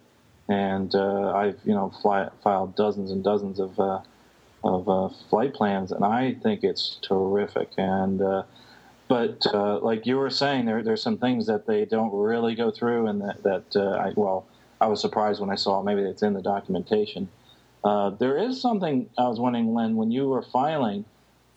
[0.48, 4.02] and uh, I've you know fly, filed dozens and dozens of uh,
[4.64, 7.70] of uh, flight plans, and I think it's terrific.
[7.78, 8.44] And uh,
[9.08, 12.72] but uh, like you were saying, there there's some things that they don't really go
[12.72, 14.46] through, and that that I well,
[14.80, 17.30] I was surprised when I saw maybe it's in the documentation.
[17.84, 21.06] There is something I was wondering, Len, when you were filing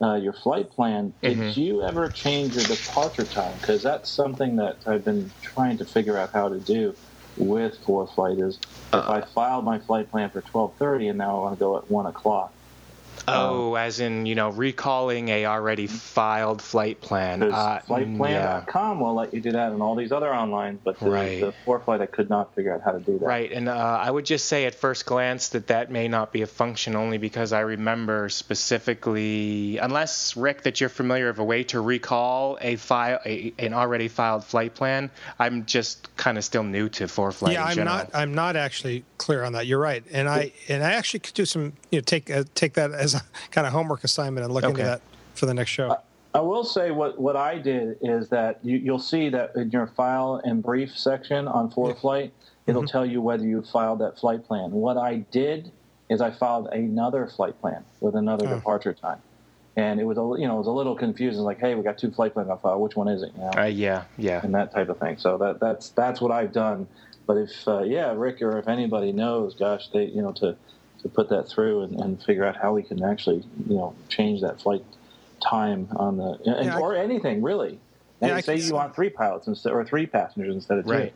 [0.03, 1.61] uh, your flight plan, did mm-hmm.
[1.61, 3.57] you ever change your departure time?
[3.61, 6.95] Because that's something that I've been trying to figure out how to do
[7.37, 8.47] with ForeFlight.
[8.47, 8.59] Is
[8.93, 11.61] uh, if I filed my flight plan for twelve thirty and now I want to
[11.61, 12.53] go at one o'clock,
[13.27, 17.43] Oh, um, as in you know recalling a already filed flight plan.
[17.43, 19.05] Uh, flightplan.com yeah.
[19.05, 20.79] will let you do that, and all these other online.
[20.83, 21.41] But the, right.
[21.41, 23.25] the ForeFlight, I could not figure out how to do that.
[23.25, 26.43] Right, and uh, I would just say at first glance that that may not be
[26.43, 31.65] a function, only because I remember specifically, unless Rick, that you're familiar of a way
[31.65, 35.11] to recall a file, a, an already filed flight plan.
[35.39, 37.53] I'm just kind of still new to ForeFlight.
[37.53, 37.97] Yeah, I'm general.
[37.97, 38.11] not.
[38.13, 39.67] I'm not actually clear on that.
[39.67, 42.75] You're right, and I and I actually could do some, you know, take uh, take
[42.75, 45.01] that as a kind of homework assignment and look into that
[45.35, 45.97] for the next show.
[46.35, 49.87] I will say what, what I did is that you, you'll see that in your
[49.87, 52.33] file and brief section on ForeFlight,
[52.67, 52.91] it'll Mm-hmm.
[52.91, 54.73] tell you whether you filed that flight plan.
[54.73, 55.71] What I did
[56.11, 58.57] is I filed another flight plan with another Oh.
[58.57, 59.23] departure time,
[59.77, 61.43] and it was a you know it was a little confusing.
[61.43, 62.81] Like, hey, we got two flight plans on file.
[62.81, 63.31] Which one is it?
[63.37, 63.51] You know?
[63.57, 64.41] Uh, yeah, yeah.
[64.43, 65.17] and that type of thing.
[65.19, 66.89] So that that's that's what I've done.
[67.29, 70.57] But if uh, yeah, Rick or if anybody knows, gosh, they you know to
[71.05, 74.41] to put that through and, and figure out how we can actually you know change
[74.41, 74.85] that flight
[75.47, 77.79] time on the and, Yeah, I- or anything really.
[78.21, 80.91] And I say can you want three pilots instead or three passengers instead of two.
[80.93, 81.13] Right.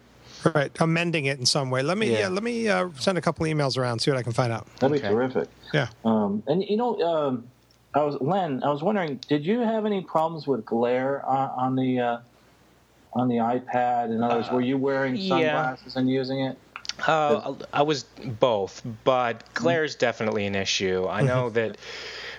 [0.54, 1.82] Right, amending it in some way.
[1.82, 2.18] Let me Yeah.
[2.18, 2.28] yeah.
[2.28, 4.66] let me uh, send a couple emails around, see what I can find out.
[4.76, 5.48] That'd be terrific.
[5.72, 5.88] Yeah.
[6.04, 7.48] Um, and you know, um,
[7.94, 8.62] I was Len.
[8.62, 12.18] I was wondering, did you have any problems with glare on, on the uh,
[13.14, 14.10] on the iPad?
[14.10, 15.28] In other words, were you wearing yeah.
[15.28, 16.58] sunglasses and using it?
[17.06, 21.06] Uh, I was both, but glare's definitely an issue.
[21.08, 21.76] I know that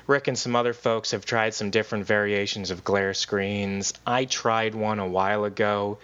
[0.07, 3.93] Rick and some other folks have tried some different variations of glare screens.
[4.05, 5.99] I tried one a while ago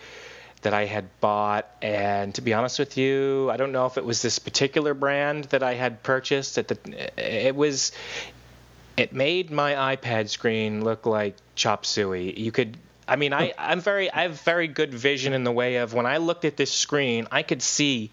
[0.61, 4.05] that I had bought, and to be honest with you, I don't know if it
[4.05, 6.57] was this particular brand that I had purchased.
[6.57, 7.91] At the, it was,
[8.97, 12.39] it made my iPad screen look like chop suey.
[12.39, 12.77] You could.
[13.07, 16.05] I mean, I, I'm very, I have very good vision in the way of when
[16.05, 18.11] I looked at this screen, I could see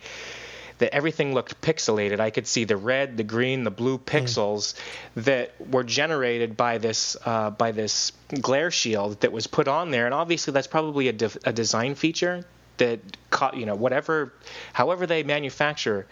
[0.78, 2.18] that everything looked pixelated.
[2.18, 4.74] I could see the red, the green, the blue pixels
[5.14, 10.06] that were generated by this uh, by this glare shield that was put on there.
[10.06, 12.44] And obviously, that's probably a, de- a design feature
[12.78, 13.00] that
[13.30, 14.32] caught you know whatever,
[14.72, 16.06] however they manufacture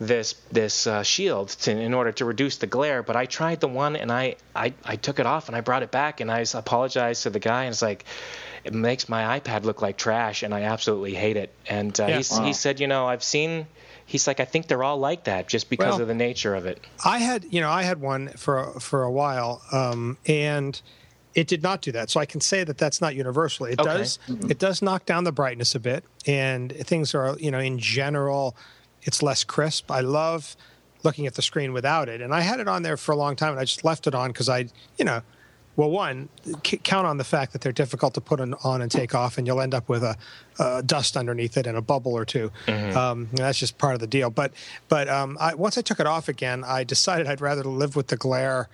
[0.00, 3.02] this this uh, shield to, in order to reduce the glare.
[3.02, 5.82] But I tried the one and I, I I took it off and I brought
[5.82, 8.04] it back and I apologized to the guy and it's like
[8.64, 11.52] it makes my iPad look like trash and I absolutely hate it.
[11.68, 12.16] And uh, Yeah.
[12.18, 12.44] he's, Wow.
[12.44, 13.66] he said, you know, I've seen.
[14.04, 16.64] He's like, I think they're all like that just because Well- of the nature of
[16.64, 16.80] it.
[17.04, 20.80] I had, you know, I had one for for a while, um, and
[21.34, 22.08] it did not do that.
[22.08, 23.66] So I can say that that's not universal.
[23.66, 23.84] It Okay.
[23.98, 27.78] does, it does knock down the brightness a bit, and things are, you know, in
[27.78, 28.56] general,
[29.02, 29.90] it's less crisp.
[29.90, 30.56] I love
[31.04, 33.36] looking at the screen without it, and I had it on there for a long
[33.36, 34.66] time, and I just left it on because I,
[34.98, 35.22] you know.
[35.76, 36.28] Well, one,
[36.66, 39.38] c- count on the fact that they're difficult to put on, on and take off,
[39.38, 40.16] and you'll end up with a,
[40.58, 44.00] uh dust underneath it and a bubble or 2 Um, and that's just part of
[44.00, 44.28] the deal.
[44.28, 44.50] But
[44.88, 48.08] but um, I, once I took it off again, I decided I'd rather live with
[48.08, 48.68] the glare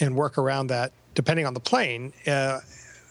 [0.00, 2.60] and work around that, depending on the plane, uh,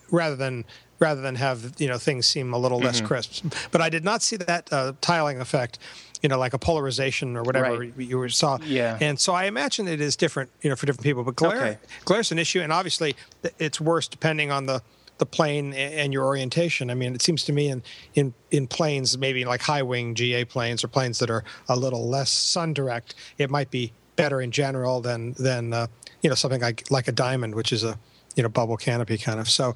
[0.10, 0.66] rather than
[1.00, 3.46] rather than have you know things seem a little less crisp.
[3.72, 5.78] But I did not see that uh, tiling effect,
[6.22, 7.94] you know, like a polarization or whatever Right.
[7.98, 8.58] you were- saw.
[8.64, 8.98] Yeah.
[9.02, 11.24] And so I imagine it is different, you know, for different people.
[11.24, 11.78] But glare, Okay.
[12.06, 13.16] glare's an issue, and obviously
[13.60, 14.82] it's worse depending on the
[15.18, 16.90] the plane and your orientation.
[16.92, 17.84] I mean, it seems to me in
[18.16, 22.10] in in planes, maybe like high wing GA planes or planes that are a little
[22.10, 25.88] less sun direct, it might be better in general than than uh,
[26.22, 27.98] you know something like like a diamond, which is a
[28.36, 29.50] you know bubble canopy kind of.
[29.50, 29.76] So,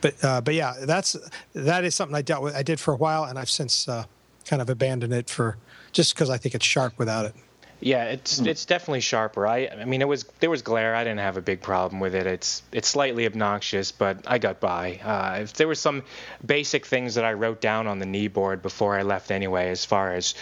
[0.00, 1.16] but uh, but yeah, that's
[1.54, 2.54] that is something I dealt with.
[2.54, 4.04] I did for a while, and I've since uh,
[4.46, 5.56] kind of abandoned it for
[5.92, 7.34] just because I think it's sharp without it.
[7.80, 9.46] Yeah, it's it's definitely sharper.
[9.46, 10.96] I I mean, it was there was glare.
[10.96, 12.26] I didn't have a big problem with it.
[12.26, 14.96] It's it's slightly obnoxious, but I got by.
[14.96, 16.02] Uh, if there were some
[16.44, 19.84] basic things that I wrote down on the knee board before I left anyway, as
[19.84, 20.34] far as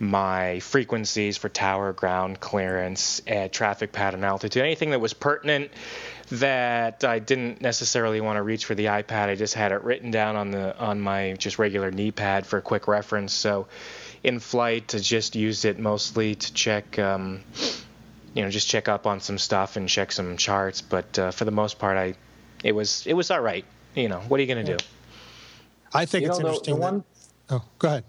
[0.00, 5.70] my frequencies for tower, ground clearance, uh, traffic pattern, altitude, anything that was pertinent
[6.30, 9.28] that I didn't necessarily want to reach for the iPad.
[9.28, 12.58] I just had it written down on the on my just regular knee pad for
[12.58, 13.32] a quick reference.
[13.32, 13.66] So
[14.22, 17.40] in flight, I just used it mostly to check, um,
[18.34, 20.82] you know, just check up on some stuff and check some charts.
[20.82, 22.14] But uh, for the most part, I
[22.62, 23.64] it was it was all right.
[23.94, 24.76] You know, what are you gonna do?
[25.94, 26.74] I think You it's know, the, interesting.
[26.74, 27.04] the that- one
[27.50, 28.04] oh, go ahead.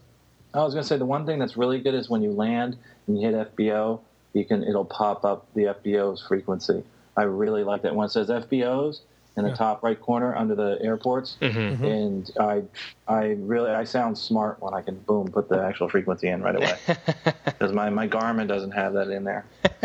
[0.51, 2.75] I was going to say the one thing that's really good is when you land
[3.05, 3.99] and you hit FBO,
[4.33, 6.83] you can it'll pop up the FBO's frequency.
[7.19, 8.05] I really like that one.
[8.05, 9.01] it says FBOs
[9.37, 9.55] in the Yeah.
[9.55, 11.85] top right corner under the airports, Mm-hmm.
[11.85, 12.63] and I
[13.07, 16.55] I really I sound smart when I can boom put the actual frequency in right
[16.55, 16.75] away
[17.45, 19.45] because my my Garmin doesn't have that in there.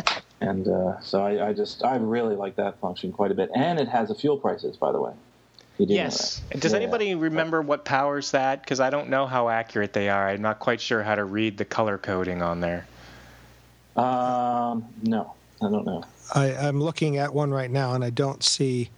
[0.41, 3.79] And uh, so I, I just I really like that function quite a bit, and
[3.81, 5.13] it has the fuel prices, by the way.
[5.79, 6.43] You do know Yes.
[6.59, 6.79] Does Yeah.
[6.81, 8.61] anybody remember what powers that?
[8.61, 10.29] Because I don't know how accurate they are.
[10.29, 12.87] I'm not quite sure how to read the color coding on there.
[13.97, 15.33] Um, no,
[15.63, 16.05] I don't know.
[16.35, 18.91] I, I'm looking at one right now, and I don't see,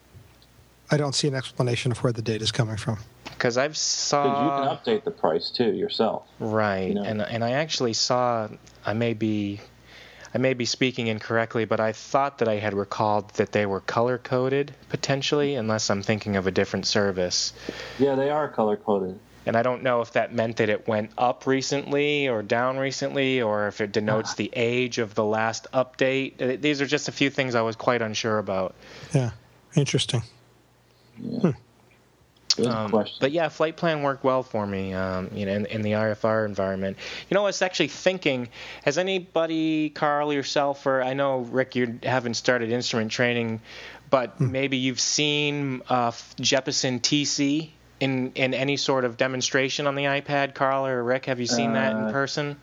[0.91, 2.99] I don't see an explanation of where the data is coming from.
[3.25, 6.25] Because I've Because saw you can update the price too yourself.
[6.39, 7.03] right, you know.
[7.03, 8.49] and and I actually saw.
[8.85, 9.61] I may be.
[10.35, 13.81] I may be speaking incorrectly, but I thought that I had recalled that they were
[13.81, 17.53] color coded potentially, unless I'm thinking of a different service.
[17.99, 19.19] Yeah, they are color coded.
[19.47, 23.41] And I don't know if that meant that it went up recently or down recently,
[23.41, 26.41] or if it denotes the age of the last update.
[26.43, 28.75] Uh, These are just a few things I was quite unsure about.
[29.15, 29.31] Yeah,
[29.75, 30.23] interesting.
[31.21, 31.55] Good
[32.69, 33.19] Um, question.
[33.21, 36.47] but yeah, flight plan worked well for me, um, you know, in, in the IFR
[36.47, 36.97] environment.
[37.29, 38.49] You know, I was actually thinking,
[38.85, 43.61] has anybody, Carl, yourself, or I know Rick, you haven't started instrument training,
[44.09, 47.71] but maybe you've seen uh, Jeppesen TC
[48.01, 51.27] in in any sort of demonstration on the iPad, Carl or Rick?
[51.27, 52.57] Have you seen that in Uh, person?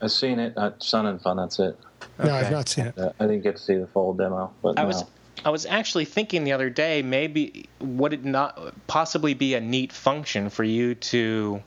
[0.00, 1.36] I've seen it at Sun and Fun.
[1.36, 1.78] That's it.
[2.22, 2.98] No, I've not seen it.
[2.98, 4.88] Uh, I didn't get to see the full demo, but I no.
[4.88, 5.04] was
[5.44, 9.92] I was actually thinking the other day maybe would it not possibly be a neat
[9.92, 11.62] function for you to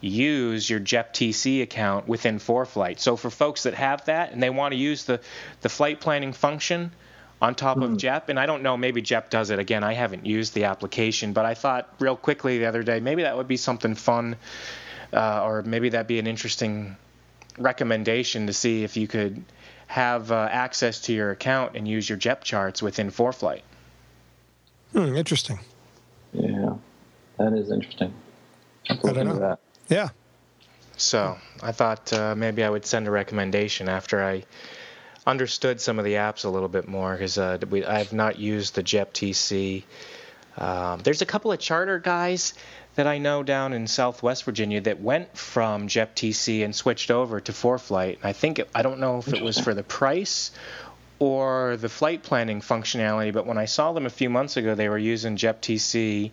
[0.00, 2.98] use your JEP TC account within ForeFlight.
[2.98, 5.20] So for folks that have that and they want to use the
[5.60, 6.90] the flight planning function
[7.40, 9.82] on top of JEP, and I don't know, maybe JEP does it again.
[9.82, 13.36] I haven't used the application, but I thought real quickly the other day maybe that
[13.36, 14.36] would be something fun,
[15.12, 16.96] uh, or maybe that'd be an interesting
[17.58, 19.42] recommendation to see if you could
[19.86, 23.62] have uh, access to your account and use your JEP charts within ForeFlight.
[24.92, 25.58] Hmm, interesting.
[26.32, 26.74] Yeah,
[27.38, 28.12] that is interesting.
[28.88, 29.38] I look don't know.
[29.38, 29.60] that.
[29.88, 30.10] Yeah.
[30.96, 34.44] So I thought uh, maybe I would send a recommendation after I
[35.26, 38.82] understood some of the apps a little bit more because uh, I've not used the
[38.82, 39.84] JEP TC.
[40.56, 42.54] Um, there's a couple of charter guys
[42.96, 47.40] that I know down in Southwest Virginia that went from JEP TC and switched over
[47.40, 48.16] to ForeFlight.
[48.16, 50.50] And I think it, I don't know if it was for the price
[51.20, 54.88] or the flight planning functionality, but when I saw them a few months ago, they
[54.88, 56.30] were using JEP TC,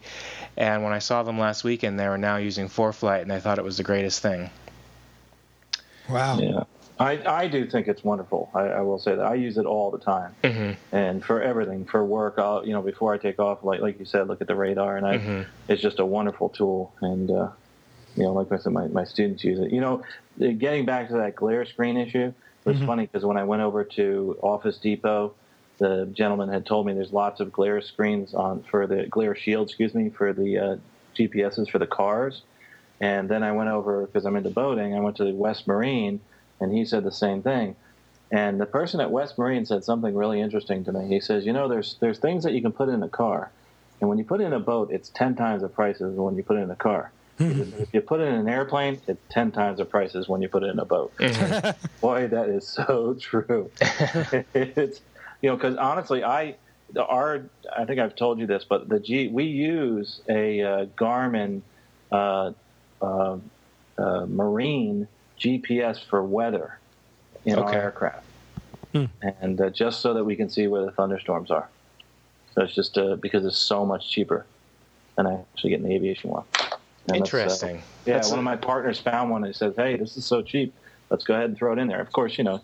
[0.55, 3.59] and when I saw them last weekend, they were now using ForeFlight, and I thought
[3.59, 4.49] it was the greatest thing.
[6.09, 6.39] Wow.
[6.39, 6.63] Yeah,
[6.99, 8.49] I I do think it's wonderful.
[8.53, 10.95] I, I will say that I use it all the time, Mm-hmm.
[10.95, 12.35] and for everything, for work.
[12.37, 14.97] I'll you know before I take off, like like you said, look at the radar,
[14.97, 15.45] and I Mhm.
[15.67, 16.93] it's just a wonderful tool.
[17.01, 17.49] And uh,
[18.15, 19.71] you know, like I said, my my students use it.
[19.71, 20.03] You know,
[20.41, 22.33] uh, getting back to that glare screen issue
[22.65, 25.33] it was funny because when I went over to Office Depot.
[25.79, 29.67] The gentleman had told me there's lots of glare screens on for the glare shield,
[29.67, 30.75] excuse me, for the uh,
[31.15, 32.41] GPSs for the cars.
[32.99, 34.95] And then I went over because I'm into boating.
[34.95, 36.19] I went to the West Marine,
[36.59, 37.75] and he said the same thing.
[38.31, 41.07] And the person at West Marine said something really interesting to me.
[41.07, 43.51] He says, "You know, there's there's things that you can put in a car,
[44.01, 46.43] and when you put it in a boat, it's ten times the prices when you
[46.43, 47.11] put it in a car.
[47.39, 50.63] if you put it in an airplane, it's ten times the prices when you put
[50.63, 51.13] it in a boat.
[52.01, 53.71] Boy, that is so true.
[54.53, 55.01] it's
[55.41, 56.57] you know because honestly, I
[56.97, 61.61] our I think I've told you this, but the G we use a uh, Garmin
[62.11, 62.51] uh,
[63.01, 63.37] uh,
[63.97, 65.07] uh, marine
[65.39, 66.79] GPS for weather
[67.45, 67.75] in Okay.
[67.77, 68.23] our aircraft,
[68.93, 71.69] and uh, just so that we can see where the thunderstorms are.
[72.55, 74.45] So it's just uh, because it's so much cheaper
[75.15, 76.43] than actually getting the aviation one.
[77.09, 77.75] And that's, uh, Interesting.
[78.05, 80.41] yeah, That's one a- of my partners found one and says, "Hey, this is so
[80.41, 80.73] cheap.
[81.09, 82.61] Let's go ahead and throw it in there." Of course, you know,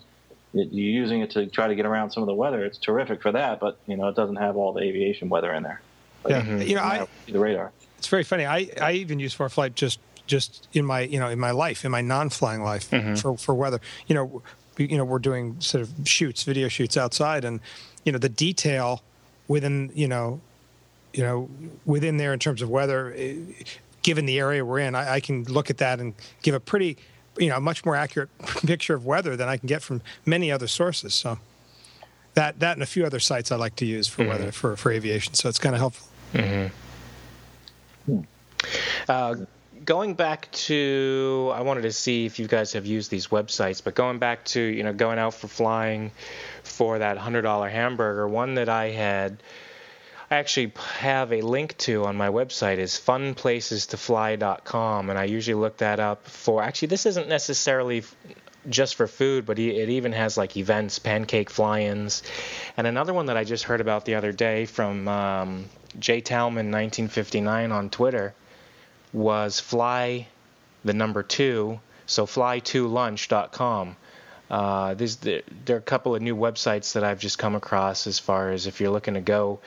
[0.53, 2.63] you're using it to try to get around some of the weather.
[2.65, 5.63] It's terrific for that, but you know, it doesn't have all the aviation weather in
[5.63, 5.81] there.
[6.27, 6.41] Yeah.
[6.41, 6.61] Mm-hmm.
[6.61, 7.71] You know, I, the radar.
[7.97, 8.45] it's very funny.
[8.45, 11.91] I, I even use ForeFlight just just in my you know in my life in
[11.91, 13.79] my non-flying life for for weather.
[14.07, 14.41] You know,
[14.77, 17.59] we, you know we're doing sort of shoots, video shoots outside, and
[18.03, 19.01] you know the detail
[19.47, 20.41] within you know
[21.13, 21.49] you know
[21.85, 23.35] within there in terms of weather, eh,
[24.01, 26.97] given the area we're in, I, I can look at that and give a pretty
[27.37, 28.29] you know a much more accurate
[28.65, 31.13] picture of weather than I can get from many other sources.
[31.13, 31.39] So.
[32.35, 34.91] That, that and a few other sites I like to use for weather for, for
[34.91, 36.07] aviation, so it's kind of helpful.
[39.07, 39.35] Uh,
[39.83, 43.95] going back to, I wanted to see if you guys have used these websites, but
[43.95, 46.11] going back to, you know, going out for flying
[46.63, 49.41] for that $100 hamburger, one that I had,
[50.31, 55.75] I actually have a link to on my website is funplacestofly.com, and I usually look
[55.77, 58.03] that up for, actually, this isn't necessarily
[58.69, 62.23] just for food, but it even has like events, pancake fly-ins,
[62.77, 65.65] and another one that I just heard about the other day from um,
[65.99, 68.33] Jay Talman 1959 on Twitter
[69.13, 70.27] was fly
[70.83, 73.95] the number two so fly2lunch.com
[74.49, 78.05] uh, there's there, there are a couple of new websites that I've just come across
[78.07, 79.59] as far as if you're looking to go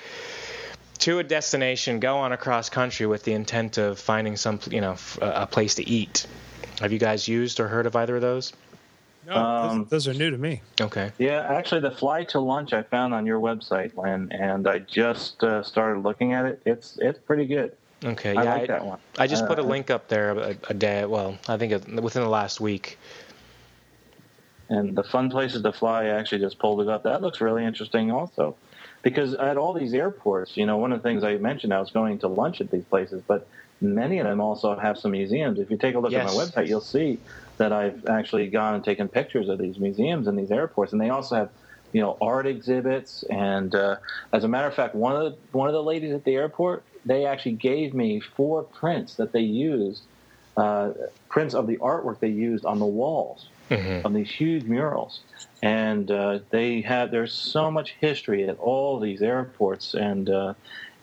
[0.98, 4.92] to a destination go on across country with the intent of finding some you know
[4.92, 6.26] f- a a place to eat
[6.80, 8.52] have you guys used or heard of either of those
[9.26, 10.60] No, Um, those, those are new to me.
[10.80, 14.78] okay Yeah, actually, the fly to lunch I found on your website, Len, and I
[14.80, 16.60] just uh, started looking at it.
[16.64, 17.72] It's it's pretty good.
[18.06, 18.98] Okay I yeah like that one.
[19.18, 22.02] I just put a Uh, link up there a, a day well I think it-
[22.02, 22.98] within the last week
[24.68, 27.04] And the fun places to fly, I actually just pulled it up.
[27.04, 28.56] That looks really interesting, also,
[29.02, 31.92] because at all these airports, you know, one of the things I mentioned, I was
[31.92, 33.48] going to lunch at these places, but
[33.80, 35.60] many of them also have some museums.
[35.60, 36.26] If you take a look Yes.
[36.26, 37.20] at my website, you'll see
[37.58, 41.10] that I've actually gone and taken pictures of these museums and these airports, and they
[41.10, 41.50] also have,
[41.92, 43.22] you know, art exhibits.
[43.30, 43.96] And uh,
[44.32, 46.84] as a matter of fact, one of the one of the ladies at the airport,
[47.06, 50.02] they actually gave me four prints that they used,
[50.56, 50.90] uh,
[51.28, 53.48] prints of the artwork they used on the walls
[54.04, 55.20] of these huge murals.
[55.62, 60.54] And uh, they have there's so much history at all these airports and uh,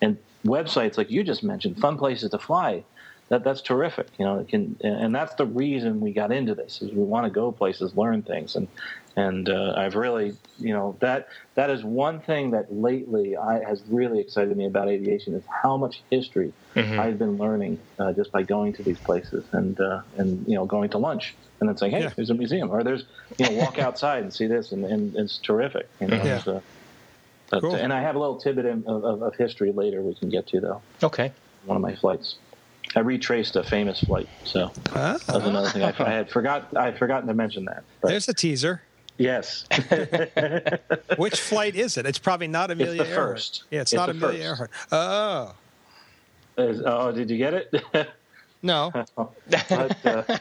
[0.02, 2.84] and websites like you just mentioned, fun places to fly.
[3.30, 4.08] That that's terrific.
[4.20, 7.26] You know, it can and that's the reason we got into this is we want
[7.26, 8.68] to go places, learn things, and
[9.16, 13.84] and uh, I've really you know that that is one thing that lately I, has
[13.90, 18.42] really excited me about aviation is how much history I've been learning uh, just by
[18.42, 21.92] going to these places and uh, and you know going to lunch and then saying
[21.92, 22.12] hey Yeah.
[22.16, 23.06] there's a museum or there's
[23.38, 25.88] you know walk outside and see this and, and it's terrific.
[26.02, 26.38] You know, Yeah.
[26.38, 26.62] it's, uh,
[27.52, 27.76] but, Cool.
[27.76, 30.48] And I have a little tidbit in- of, of, of history later we can get
[30.48, 30.82] to though.
[31.04, 31.32] Okay.
[31.66, 32.38] One of my flights.
[32.96, 36.76] I retraced a famous flight, so Ah, that's another thing I, I had forgot.
[36.76, 37.84] I had forgotten to mention that.
[38.02, 38.82] But there's a teaser.
[39.18, 39.66] Yes,
[41.18, 42.06] Which flight is it?
[42.06, 43.30] It's probably not Amelia the Earhart.
[43.38, 43.64] first.
[43.72, 44.62] Yeah, it's, It's not Amelia first.
[44.62, 44.72] Earhart.
[44.92, 45.56] Oh
[46.58, 47.74] Is- oh, did you get it?
[48.64, 50.38] no, but, uh,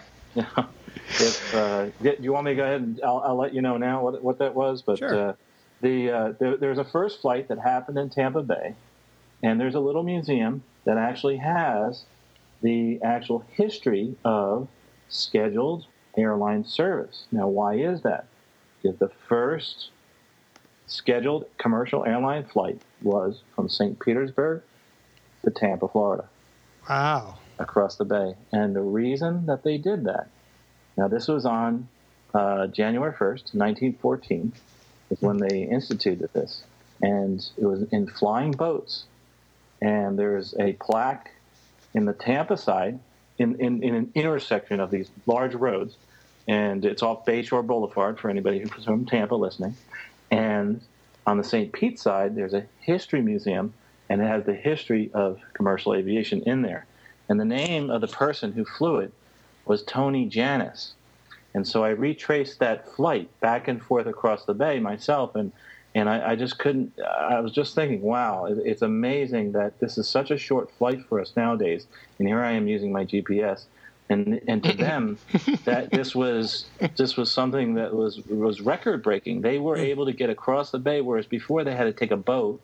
[1.19, 3.77] if uh, do you want me to go ahead and I'll, I'll let you know
[3.77, 4.83] now what what that was.
[4.83, 5.29] But Sure.
[5.31, 5.33] uh,
[5.81, 8.75] the uh, there, there's a first flight that happened in Tampa Bay,
[9.43, 12.05] and there's a little museum that actually has
[12.63, 14.69] the actual history of
[15.09, 15.85] scheduled
[16.17, 17.25] airline service.
[17.33, 18.27] Now, why is that?
[18.83, 19.91] The first
[20.87, 23.99] scheduled commercial airline flight was from St.
[23.99, 24.63] Petersburg
[25.45, 26.29] to Tampa, Florida
[26.89, 27.39] wow.
[27.59, 28.35] across the bay.
[28.53, 30.29] And the reason that they did that,
[30.97, 31.89] now this was on
[32.35, 34.53] uh, January 1st, 1914,
[35.11, 36.65] is when they instituted this.
[37.01, 39.05] And it was in flying boats.
[39.81, 41.31] And there's a plaque
[41.95, 43.01] in the Tampa side,
[43.39, 45.97] in, in, in an intersection of these large roads.
[46.49, 49.77] And it's off Bayshore Boulevard for anybody who's from Tampa listening.
[50.31, 50.81] And
[51.27, 51.73] on the St.
[51.73, 53.73] Pete side, there's a history museum,
[54.09, 56.87] and it has the history of commercial aviation in there.
[57.29, 59.13] And the name of the person who flew it
[59.65, 60.95] was Tony Jannus.
[61.55, 65.53] And so I retraced that flight back and forth across the bay myself, and
[65.95, 66.99] and I, I just couldn't.
[67.01, 71.05] I was just thinking, wow, it, it's amazing that this is such a short flight
[71.07, 71.87] for us nowadays.
[72.19, 73.65] And here I am using my GPS,
[74.13, 75.19] and and to them,
[75.65, 79.41] that this was this was something that was was record breaking.
[79.41, 82.17] They were able to get across the bay, whereas before they had to take a
[82.17, 82.61] boat,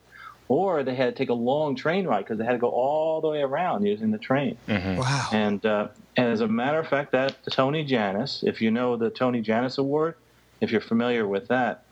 [0.49, 3.21] or they had to take a long train ride because they had to go all
[3.21, 4.57] the way around using the train.
[4.67, 5.29] Wow.
[5.33, 9.11] And, uh, and as a matter of fact, that Tony Jannus, if you know the
[9.11, 10.15] Tony Jannus Award,
[10.61, 11.85] if you're familiar with that,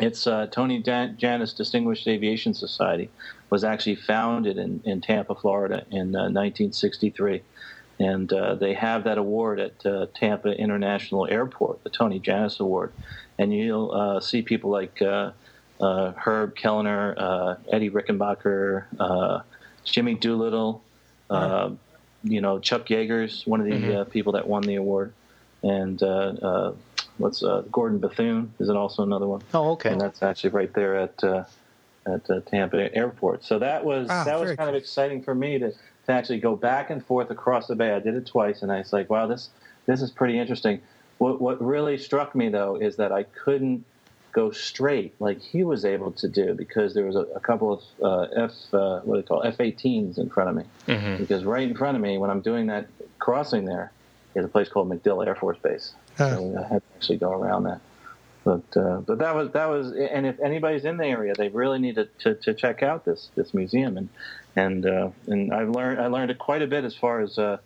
[0.00, 3.10] it's uh, Tony Jan- Jannus Distinguished Aviation Society
[3.48, 7.42] was actually founded in, in Tampa, Florida, in uh, 1963,
[7.98, 12.92] and uh, they have that award at uh, Tampa International Airport, the Tony Jannus Award,
[13.38, 15.30] and you'll uh, see people like uh,
[15.80, 19.40] uh, Herb Kelleher, uh, Eddie Rickenbacker, uh,
[19.84, 20.82] Jimmy Doolittle,
[21.30, 21.70] uh,
[22.22, 25.12] you know Chuck Yeager's one of the uh, people that won the award,
[25.62, 26.72] and uh, uh,
[27.18, 29.42] what's uh, Gordon Bethune is it also another one?
[29.52, 29.90] Oh, okay.
[29.90, 31.44] and that's actually right there at uh,
[32.06, 33.44] at uh, Tampa Airport.
[33.44, 35.72] So that was Wow, that was kind of exciting for me to,
[36.06, 37.92] to actually go back and forth across the bay.
[37.92, 39.50] I did it twice, and I was like, wow, this
[39.86, 40.80] this is pretty interesting.
[41.18, 43.84] What what really struck me though is that I couldn't
[44.32, 47.82] go straight like he was able to do because there was a, a couple of
[48.02, 50.64] uh, F uh, what do they call F-18s in front of me.
[51.16, 52.88] Because right in front of me, when I'm doing that
[53.18, 53.92] crossing there,
[54.34, 55.94] is a place called MacDill Air Force Base.
[56.18, 56.36] Huh.
[56.36, 57.80] So I had to actually go around that.
[58.42, 61.78] But uh, but that was that was and if anybody's in the area, they really
[61.78, 64.10] need to, to, to check out this this museum and
[64.56, 67.58] and uh, and I've learned I learned quite a bit as far as uh,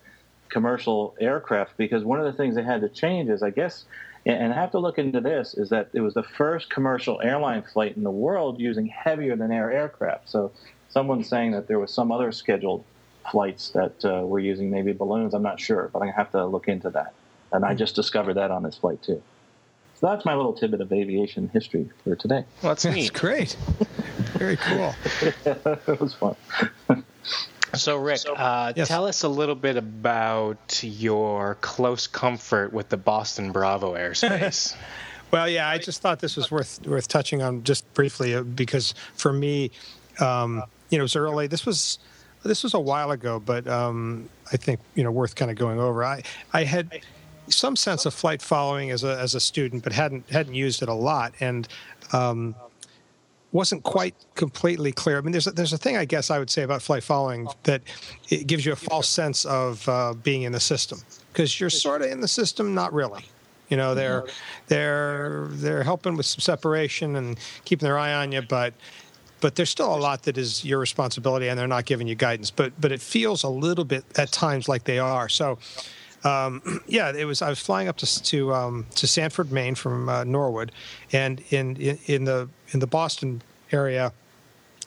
[0.49, 3.85] commercial aircraft because one of the things they had to change is I guess
[4.27, 7.63] and I have to look into this is that it was the first commercial airline
[7.63, 10.29] flight in the world using heavier than air aircraft.
[10.29, 10.53] So
[10.91, 12.85] someone's saying that there was some other scheduled
[13.31, 15.35] flights that uh, were using maybe balloons.
[15.35, 17.15] I'm not sure, but I have to look into that.
[17.53, 19.23] And I just discovered that on this flight too.
[19.95, 22.45] So that's my little tidbit of aviation history for today.
[22.63, 23.57] Well, that's That's great.
[24.39, 24.95] Very cool.
[25.45, 26.37] it was fun.
[27.75, 28.89] So, Rick, uh, Yes.
[28.89, 34.75] tell us a little bit about your close comfort with the Boston Bravo airspace.
[35.31, 38.95] Well, yeah, I just thought this was worth worth touching on just briefly uh, because
[39.13, 39.71] for me,
[40.21, 41.47] um, you know, it was early.
[41.47, 41.99] This was
[42.45, 45.79] this was a while ago, but um, I think you know worth kind of going
[45.79, 46.03] over.
[46.03, 46.23] I
[46.55, 47.03] I had
[47.49, 50.89] some sense of flight following as a as a student, but hadn't hadn't used it
[50.89, 51.35] a lot.
[51.41, 51.69] And
[52.15, 52.55] um,
[53.53, 55.19] wasn't quite completely clear.
[55.19, 57.49] I mean, there's a, there's a thing I guess I would say about flight following
[57.63, 57.83] that
[58.29, 61.01] it gives you a false sense of uh, being in the system
[61.33, 63.25] because you're sort of in the system, not really.
[63.69, 64.25] You know, they're
[64.67, 68.73] they're they're helping with some separation and keeping their eye on you, but
[69.41, 72.51] but there's still a lot that is your responsibility, and they're not giving you guidance.
[72.51, 75.29] But but it feels a little bit at times like they are.
[75.29, 75.59] So.
[76.25, 77.43] Um, yeah, it was.
[77.43, 80.73] I was flying up to to, um, to Sanford, Maine, from uh, Norwood,
[81.13, 83.43] and in, in, in the in the Boston
[83.73, 84.13] area,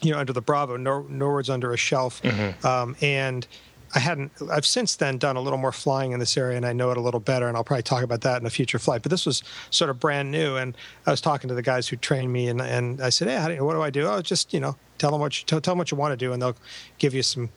[0.01, 2.65] you know, under the Bravo, Nor- Norwood's under a shelf, mm-hmm.
[2.65, 3.47] um, and
[3.93, 4.31] I hadn't.
[4.49, 6.97] I've since then done a little more flying in this area, and I know it
[6.97, 7.47] a little better.
[7.47, 9.01] And I'll probably talk about that in a future flight.
[9.01, 10.75] But this was sort of brand new, and
[11.05, 13.53] I was talking to the guys who trained me, and, and I said, "Hey, do
[13.55, 14.07] you, what do I do?
[14.07, 16.17] Oh, just you know, tell them what you, tell, tell them what you want to
[16.17, 16.55] do, and they'll
[16.99, 17.49] give you some."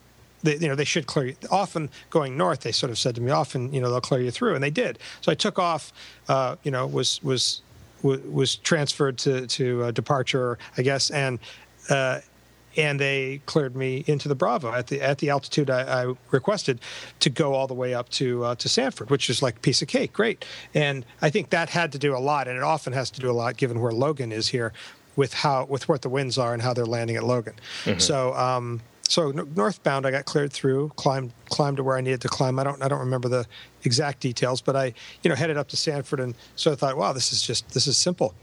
[0.43, 1.37] They, you know, they should clear you.
[1.51, 4.31] Often going north, they sort of said to me, often, you know, they'll clear you
[4.31, 4.99] through, and they did.
[5.23, 5.91] So I took off.
[6.29, 7.63] Uh, you know, was was
[8.05, 11.39] was transferred to to departure, I guess, and.
[11.89, 12.21] Uh,
[12.77, 16.81] and they cleared me into the Bravo at the at the altitude I, I requested
[17.21, 19.83] to go all the way up to uh, to Sanford, which is like a piece
[19.83, 20.13] of cake.
[20.13, 20.45] Great,
[20.75, 23.31] and I think that had to do a lot, and it often has to do
[23.31, 24.73] a lot given where Logan is here,
[25.17, 27.55] with how with what the winds are and how they're landing at Logan.
[27.85, 28.01] Mm-hmm.
[28.01, 28.35] So.
[28.35, 32.59] Um, so northbound, I got cleared through, climbed climbed to where I needed to climb.
[32.59, 33.47] I don't I don't remember the
[33.85, 37.13] exact details, but I you know headed up to Sanford and so I thought, wow,
[37.13, 38.35] this is just this is simple.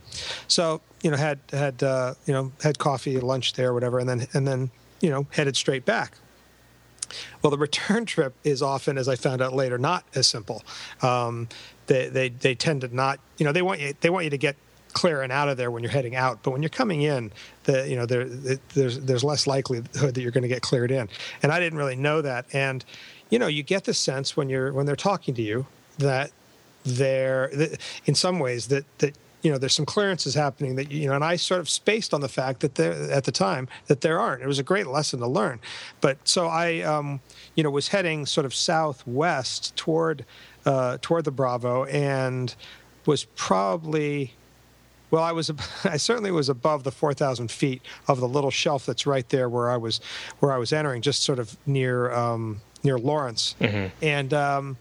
[0.48, 4.26] So you know had had uh, you know had coffee, lunch there, whatever, and then
[4.34, 6.16] and then you know headed straight back.
[7.42, 10.62] Well, the return trip is often, as I found out later, not as simple.
[11.02, 11.48] Um,
[11.86, 14.38] they, they they tend to not you know they want you they want you to
[14.38, 14.56] get
[14.92, 16.42] clear and out of there when you're heading out.
[16.42, 17.32] But when you're coming in,
[17.64, 21.08] the you know there there's there's less likelihood that you're going to get cleared in.
[21.42, 22.46] And I didn't really know that.
[22.52, 22.84] And
[23.32, 25.66] you know you get the sense when you're when they're talking to you
[25.98, 26.30] that
[26.84, 31.08] they're that in some ways that that you know there's some clearances happening that you
[31.08, 34.02] know and i sort of spaced on the fact that there at the time that
[34.02, 35.58] there aren't it was a great lesson to learn
[36.00, 37.20] but so i um,
[37.54, 40.24] you know was heading sort of southwest toward
[40.66, 42.54] uh, toward the bravo and
[43.06, 44.34] was probably
[45.12, 45.52] well, I was,
[45.84, 49.70] I certainly was above the 4,000 feet of the little shelf that's right there where
[49.70, 50.00] I was,
[50.40, 53.94] where I was entering, just sort of near um, near Lawrence, mm-hmm.
[54.04, 54.76] and um,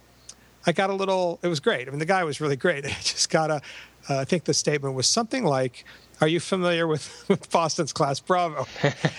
[0.66, 1.40] I got a little.
[1.44, 1.88] It was great.
[1.88, 2.86] I mean, the guy was really great.
[2.86, 3.62] I just got a.
[4.10, 5.86] Uh, I think the statement was something like,
[6.22, 8.68] are you familiar with, with Boston's class Bravo?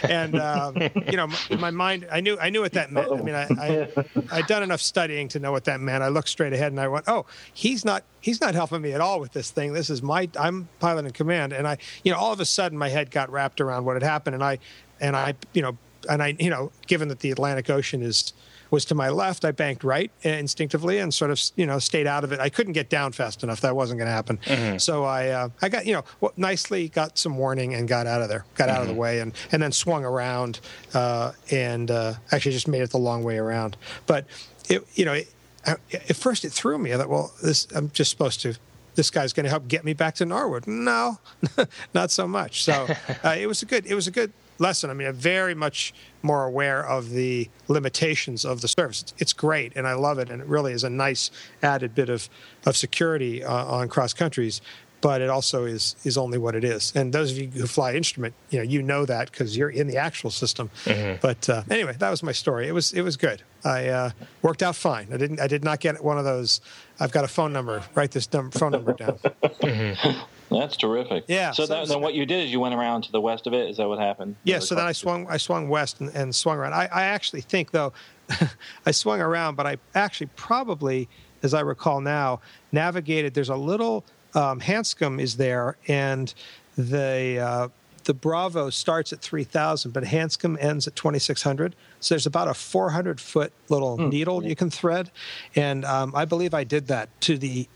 [0.02, 3.12] And um, you know, my, my, mind, I knew I knew what that meant.
[3.12, 3.88] I mean, I, I
[4.30, 6.02] I'd done enough studying to know what that meant.
[6.02, 9.00] I looked straight ahead and I went, oh, he's not he's not helping me at
[9.00, 9.72] all with this thing.
[9.72, 12.78] This is my I'm pilot in command, and I you know all of a sudden
[12.78, 14.58] my head got wrapped around what had happened, and I
[15.00, 15.76] and I you know
[16.08, 18.32] and I you know given that the Atlantic Ocean is
[18.72, 19.44] was to my left.
[19.44, 22.40] I banked right instinctively and sort of you know stayed out of it.
[22.40, 23.60] I couldn't get down fast enough.
[23.60, 24.38] That wasn't going to happen.
[24.38, 24.78] Mm-hmm.
[24.78, 28.22] So I uh, I got you know well, nicely got some warning and got out
[28.22, 28.76] of there, got mm-hmm.
[28.76, 29.02] out of the mm-hmm.
[29.02, 30.60] way, and and then swung around
[30.94, 33.76] uh, and uh, actually just made it the long way around.
[34.06, 34.26] But
[34.68, 35.28] it you know it,
[35.66, 36.94] at first it threw me.
[36.94, 38.56] I thought, well, this I'm just supposed to
[38.94, 40.66] this guy's going to help get me back to Norwood.
[40.66, 41.18] No,
[41.94, 42.64] not so much.
[42.64, 42.88] So
[43.24, 44.90] uh, it was a good it was a good lesson.
[44.90, 45.92] I mean, I'm very much
[46.22, 49.04] more aware of the limitations of the service.
[49.18, 51.30] It's, great, and I love it, and it really is a nice
[51.62, 52.28] added bit of,
[52.64, 54.60] of security uh, on cross countries.
[55.00, 56.92] But it also is is only what it is.
[56.94, 59.88] And those of you who fly instrument, you know, you know that because you're in
[59.88, 60.70] the actual system.
[60.84, 61.18] Mm-hmm.
[61.20, 62.68] But uh, anyway, that was my story.
[62.68, 63.42] It was it was good.
[63.64, 64.10] I uh,
[64.42, 65.08] worked out fine.
[65.12, 66.60] I didn't I did not get one of those.
[67.00, 67.82] I've got a phone number.
[67.96, 69.18] Write this number, phone number down.
[69.42, 70.20] mm-hmm.
[70.52, 71.24] That's terrific.
[71.28, 71.52] Yeah.
[71.52, 73.54] So, so that, then what you did is you went around to the west of
[73.54, 73.70] it.
[73.70, 74.36] Is that what happened?
[74.44, 74.58] Yeah.
[74.58, 76.74] So then I swung I swung west and, and swung around.
[76.74, 77.92] I, I actually think though,
[78.86, 81.08] I swung around, but I actually probably,
[81.42, 82.40] as I recall now,
[82.70, 83.34] navigated.
[83.34, 86.32] There's a little um, Hanscom is there, and
[86.76, 87.68] the uh,
[88.04, 91.76] the Bravo starts at 3,000, but Hanscom ends at 2,600.
[92.00, 94.10] So there's about a 400 foot little mm.
[94.10, 95.10] needle you can thread,
[95.54, 97.68] and um, I believe I did that to the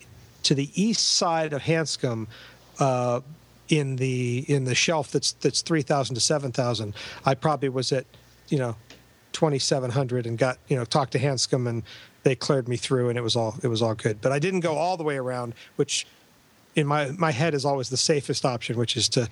[0.42, 2.28] to the east side of Hanscom
[2.78, 3.20] uh,
[3.68, 6.94] in the in the shelf that's that's three thousand to seven thousand.
[7.24, 8.06] I probably was at
[8.48, 8.76] you know
[9.32, 11.82] twenty seven hundred and got you know talked to Hanscom and
[12.22, 14.20] they cleared me through and it was all it was all good.
[14.20, 16.06] But I didn't go all the way around, which
[16.76, 19.28] in my my head is always the safest option, which is to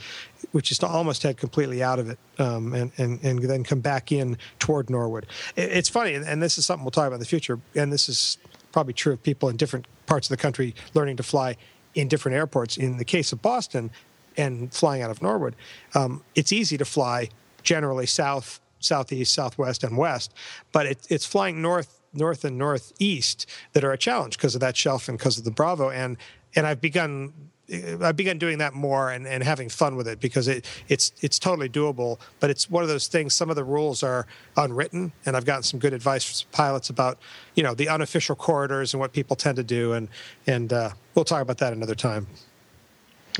[0.52, 3.80] which is to almost head completely out of it um, and, and and then come
[3.80, 5.26] back in toward Norwood.
[5.54, 8.08] It, it's funny, and this is something we'll talk about in the future, and this
[8.08, 8.38] is
[8.72, 11.56] probably true of people in different parts of the country learning to fly
[11.94, 12.76] in different airports.
[12.76, 13.90] In the case of Boston
[14.36, 15.54] and flying out of Norwood,
[15.94, 17.28] um, it's easy to fly
[17.62, 20.34] generally south, southeast, southwest, and west,
[20.72, 24.76] but it, it's flying north, north, and northeast that are a challenge because of that
[24.76, 25.90] shelf and because of the Bravo.
[25.90, 26.16] And
[26.56, 27.32] and I've begun
[27.70, 31.38] I began doing that more and, and having fun with it because it it's it's
[31.38, 32.18] totally doable.
[32.38, 33.32] But it's one of those things.
[33.32, 37.18] Some of the rules are unwritten, and I've gotten some good advice from pilots about
[37.54, 40.08] you know the unofficial corridors and what people tend to do, and
[40.46, 42.26] and uh, we'll talk about that another time.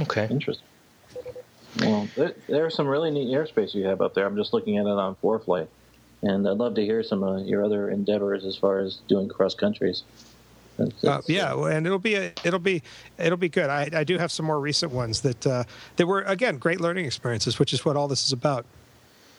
[0.00, 0.26] Okay.
[0.30, 0.66] Interesting.
[1.80, 4.26] Well, there, there's some really neat airspace you have up there.
[4.26, 5.66] I'm just looking at it on ForeFlight,
[6.22, 9.54] and I'd love to hear some of your other endeavors as far as doing cross
[9.54, 10.04] countries.
[10.78, 12.82] Uh, yeah, and it'll be a, it'll be
[13.18, 13.70] it'll be good.
[13.70, 15.64] I, I do have some more recent ones that uh,
[15.96, 18.66] that were again great learning experiences, which is what all this is about.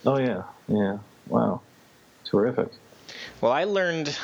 [0.06, 0.98] Oh yeah, yeah.
[1.28, 1.62] Wow,
[2.24, 2.70] terrific.
[3.42, 4.18] Well, I learned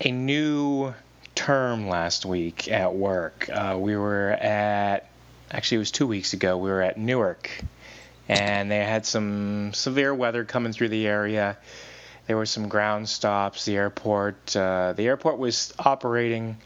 [0.00, 0.92] a new
[1.34, 3.48] term last week at work.
[3.50, 5.08] Uh, we were at
[5.50, 6.58] actually it was two weeks ago.
[6.58, 7.50] We were at Newark,
[8.28, 11.56] and they had some severe weather coming through the area
[12.30, 13.64] there were some ground stops.
[13.64, 16.58] The airport uh, the airport was operating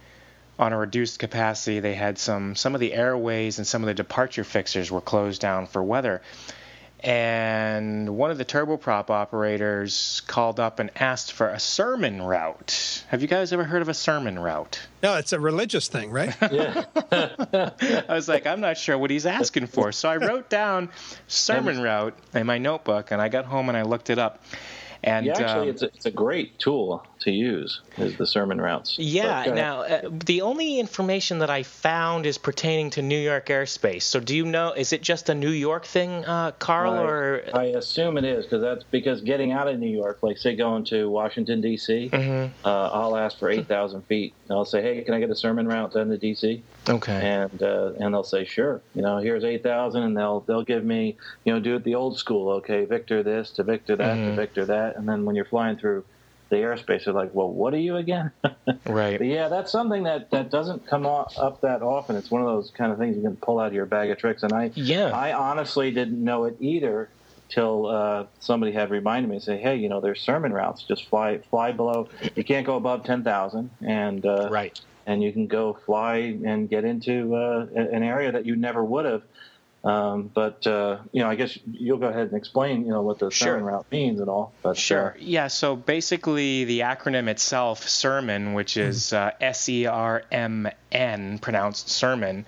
[0.58, 1.80] on a reduced capacity.
[1.80, 5.40] They had some some of the airways and some of the departure fixers were closed
[5.40, 6.20] down for weather.
[7.04, 13.04] And one of the turboprop operators called up and asked for a sermon route.
[13.08, 14.80] Have you guys ever heard of a sermon route?
[15.02, 16.34] No, it's a religious thing, right?
[16.50, 16.84] Yeah.
[18.08, 19.92] I was like, I'm not sure what he's asking for.
[19.92, 20.90] So I wrote down
[21.26, 24.42] sermon route in my notebook and I got home and I looked it up.
[25.04, 28.58] And yeah, actually, um, it's a, it's a great tool to use is the sermon
[28.58, 28.98] routes.
[28.98, 29.52] Yeah.
[29.54, 34.02] Now, uh, the only information that I found is pertaining to New York airspace.
[34.02, 34.72] So, do you know?
[34.72, 36.94] Is it just a New York thing, uh, Carl?
[36.94, 40.38] I, or I assume it is because that's because getting out of New York, like
[40.38, 42.66] say going to Washington D.C., mm-hmm.
[42.66, 44.32] uh, I'll ask for eight thousand feet.
[44.48, 46.62] And I'll say, hey, can I get a sermon route down to D.C.?
[46.88, 47.12] Okay.
[47.12, 48.80] And uh, and they'll say, sure.
[48.94, 51.94] You know, here's eight thousand, and they'll they'll give me, you know, do it the
[51.94, 52.50] old school.
[52.52, 54.30] Okay, Victor this to Victor that Mhm.
[54.30, 56.04] to Victor that, and then when you're flying through
[56.50, 58.30] the airspace, they're like, well, what are you again?
[58.86, 59.18] right.
[59.18, 62.16] But yeah, that's something that, that doesn't come up that often.
[62.16, 64.18] It's one of those kind of things you can pull out of your bag of
[64.18, 64.42] tricks.
[64.42, 65.08] And I, Yeah.
[65.08, 67.10] I honestly didn't know it either
[67.48, 69.36] till uh, somebody had reminded me.
[69.36, 70.84] And say, hey, you know, there's sermon routes.
[70.86, 72.08] Just fly fly below.
[72.36, 74.78] You can't go above ten thousand, and uh, Right.
[75.06, 79.04] and you can go fly and get into uh, an area that you never would
[79.04, 79.22] have.
[79.84, 83.18] Um, but uh, you know, I guess you'll go ahead and explain, you know, what
[83.18, 83.48] the Sure.
[83.48, 84.54] sermon route means and all.
[84.62, 85.10] But Sure.
[85.10, 85.48] uh, Yeah.
[85.48, 91.90] So basically, the acronym itself, sermon, which is uh, S E R M N, pronounced
[91.90, 92.46] sermon,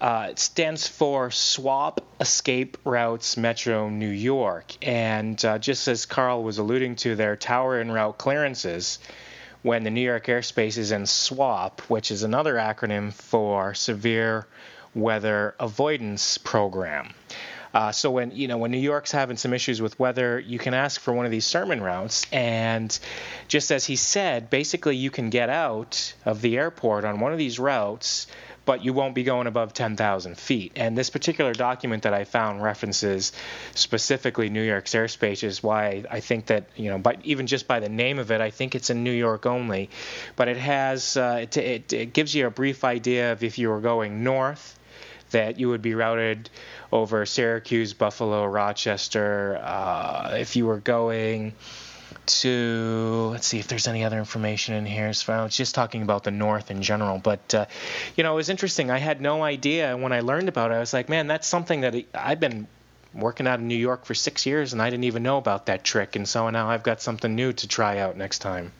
[0.00, 4.72] uh, it stands for Swap Escape Routes Metro New York.
[4.82, 8.98] And uh, just as Carl was alluding to, their tower en route clearances
[9.62, 14.46] when the New York airspace is in SWAP, which is another acronym for Severe
[14.94, 17.14] Weather Avoidance Program.
[17.74, 20.74] Uh, so when you know when New York's having some issues with weather, you can
[20.74, 22.96] ask for one of these sermon routes, and
[23.48, 27.38] just as he said, basically you can get out of the airport on one of
[27.38, 28.28] these routes,
[28.64, 30.72] but you won't be going above 10,000 feet.
[30.76, 33.32] And this particular document that I found references
[33.74, 37.80] specifically New York's airspace, is why I think that you know, but even just by
[37.80, 39.90] the name of it, I think it's in New York only.
[40.36, 43.68] But it has uh, it, it, it gives you a brief idea of if you
[43.68, 44.78] were going north
[45.30, 46.50] that you would be routed
[46.92, 49.60] over Syracuse, Buffalo, Rochester.
[49.62, 51.54] Uh, if you were going
[52.26, 55.12] to, let's see if there's any other information in here.
[55.12, 57.18] So it's just talking about the North in general.
[57.18, 57.66] But, uh,
[58.16, 58.90] you know, it was interesting.
[58.90, 59.96] I had no idea.
[59.96, 62.66] When I learned about it, I was like, man, that's something that I've been
[63.12, 65.84] working out in New York for six years and I didn't even know about that
[65.84, 66.16] trick.
[66.16, 68.72] And so now I've got something new to try out next time.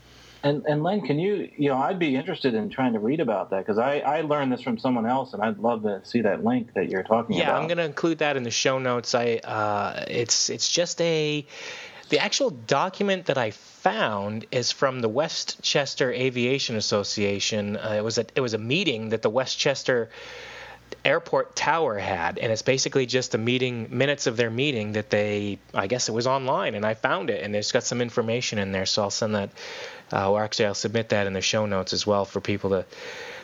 [0.45, 3.51] And and Len, can you you know I'd be interested in trying to read about
[3.51, 6.45] that because I I learned this from someone else and I'd love to see that
[6.45, 7.53] link that you're talking Yeah, about.
[7.53, 9.15] Yeah, I'm going to include that in the show notes.
[9.15, 11.47] I uh, it's it's just a
[12.11, 17.79] the actual document that I found is from the Westchester Aviation Association.
[17.79, 20.11] Uh, it was a it was a meeting that the Westchester
[21.05, 25.59] airport tower had and it's basically just a meeting minutes of their meeting that they
[25.73, 28.73] i guess it was online and i found it and it's got some information in
[28.73, 29.51] there so i'll send that
[30.13, 32.85] uh, or actually i'll submit that in the show notes as well for people to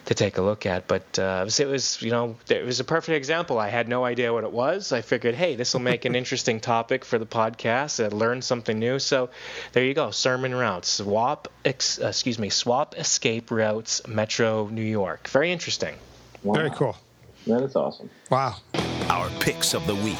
[0.07, 3.15] to take a look at but uh, it, was, you know it was a perfect
[3.17, 6.15] example i had no idea what it was i figured hey this will make an
[6.23, 9.29] interesting topic for the podcast i learned something new so
[9.73, 14.81] there you go sermon routes swap ex, uh, excuse me swap escape routes metro new
[14.81, 15.95] york very interesting
[16.43, 16.55] Wow.
[16.55, 16.97] Very cool.
[17.47, 18.11] That is awesome.
[18.31, 18.57] Wow.
[19.09, 20.17] Our picks of the week.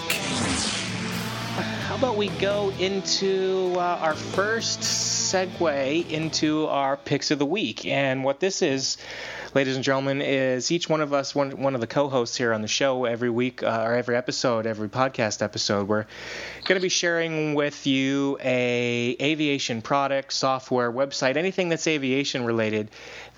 [1.87, 7.85] How about we go into uh, our first segue into our picks of the week?
[7.85, 8.97] And what this is,
[9.55, 12.63] ladies and gentlemen, is each one of us, one, one of the co-hosts here on
[12.63, 16.07] the show every week uh, or every episode, every podcast episode, we're
[16.65, 22.89] going to be sharing with you a aviation product, software, website, anything that's aviation related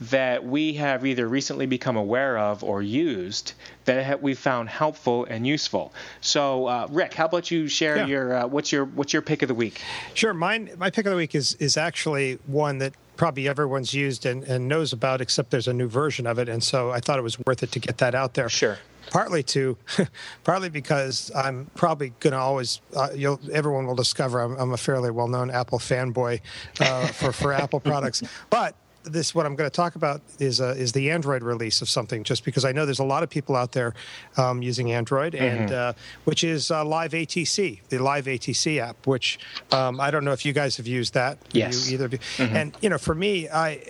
[0.00, 3.52] that we have either recently become aware of or used
[3.84, 5.92] that we found helpful and useful.
[6.20, 8.06] So, uh, Rick, how about you share yeah.
[8.06, 9.80] your uh, what's your what's your pick of the week?
[10.14, 14.26] Sure, mine my pick of the week is is actually one that probably everyone's used
[14.26, 17.18] and, and knows about, except there's a new version of it, and so I thought
[17.18, 18.48] it was worth it to get that out there.
[18.48, 18.78] Sure.
[19.10, 19.76] Partly to
[20.44, 24.76] partly because I'm probably going to always uh, you'll everyone will discover I'm, I'm a
[24.76, 26.40] fairly well-known Apple fanboy
[26.80, 28.22] uh, for for Apple products.
[28.48, 28.74] But
[29.04, 32.24] this what I'm going to talk about is uh, is the Android release of something.
[32.24, 33.94] Just because I know there's a lot of people out there
[34.36, 35.44] um, using Android, mm-hmm.
[35.44, 35.92] and uh,
[36.24, 39.06] which is uh, Live ATC, the Live ATC app.
[39.06, 39.38] Which
[39.70, 41.38] um, I don't know if you guys have used that.
[41.52, 41.88] Yes.
[41.88, 42.18] You, either of you.
[42.18, 42.56] Mm-hmm.
[42.56, 43.80] And you know, for me, I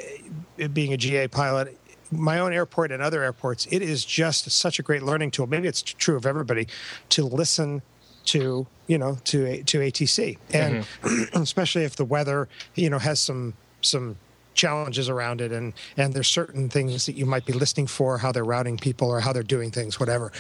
[0.73, 1.79] being a GA pilot.
[2.11, 5.47] My own airport and other airports, it is just such a great learning tool.
[5.47, 6.69] Maybe it's true of everybody
[7.09, 7.81] to listen
[8.27, 11.39] to you know to to ATC, and mm-hmm.
[11.43, 14.17] especially if the weather you know has some some
[14.55, 18.31] challenges around it and and there's certain things that you might be listening for how
[18.33, 20.31] they're routing people or how they're doing things whatever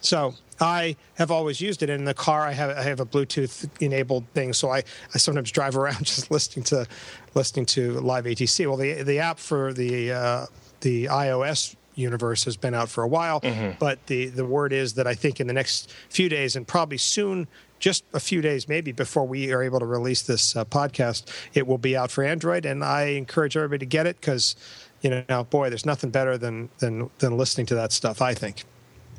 [0.00, 2.42] so I have always used it in the car.
[2.42, 4.82] I have I have a Bluetooth enabled thing, so I,
[5.14, 6.86] I sometimes drive around just listening to
[7.34, 8.66] listening to live ATC.
[8.66, 10.46] Well, the the app for the uh,
[10.80, 13.76] the iOS universe has been out for a while, mm-hmm.
[13.78, 16.98] but the the word is that I think in the next few days and probably
[16.98, 17.48] soon
[17.78, 21.66] just a few days, maybe before we are able to release this uh, podcast, it
[21.66, 22.64] will be out for Android.
[22.64, 24.56] And I encourage everybody to get it because,
[25.02, 28.22] you know, boy, there's nothing better than than than listening to that stuff.
[28.22, 28.64] I think.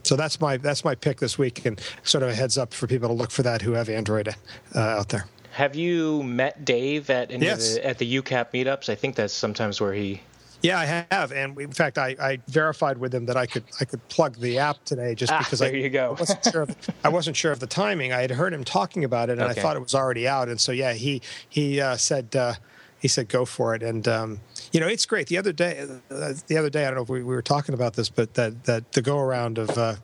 [0.03, 2.87] So that's my that's my pick this week, and sort of a heads up for
[2.87, 4.29] people to look for that who have Android
[4.75, 5.25] uh, out there.
[5.51, 7.75] Have you met Dave at any yes.
[7.75, 8.89] the, at the UCAP meetups?
[8.89, 10.21] I think that's sometimes where he
[10.65, 13.85] yeah, I have, and in fact, I, I, verified with him that I could I
[13.85, 15.67] could plug the app today just ah, because I.
[15.67, 18.13] I wasn't sure of, I wasn't sure of the timing.
[18.13, 19.59] I had heard him talking about it, and okay.
[19.59, 20.49] I thought it was already out.
[20.49, 22.53] And so yeah, he he uh, said uh,
[22.99, 24.39] he said go for it, and um,
[24.71, 25.27] you know it's great.
[25.27, 27.75] The other day, uh, the other day, I don't know if we, we, were talking
[27.75, 29.95] about this, but that that the go around of uh,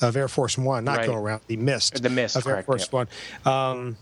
[0.00, 1.06] of Air Force One, not right.
[1.06, 3.08] go around, the mist, the mist of correct, Air Force One.
[3.44, 3.96] Um,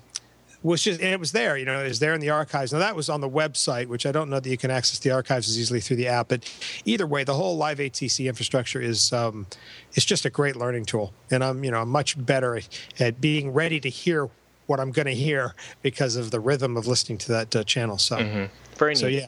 [0.62, 2.72] was just and it was there you know it was there in the archives.
[2.72, 5.10] Now that was on the website which i don't know that you can access the
[5.10, 6.50] archives as easily through the app but
[6.84, 9.46] either way the whole live atc infrastructure is um,
[9.92, 11.12] it's just a great learning tool.
[11.30, 12.60] And i'm you know i'm much better
[12.98, 14.28] at being ready to hear
[14.66, 17.98] what i'm going to hear because of the rhythm of listening to that uh, channel
[17.98, 18.16] so.
[18.16, 18.44] Mm-hmm.
[18.76, 18.98] very neat.
[18.98, 19.26] so yeah.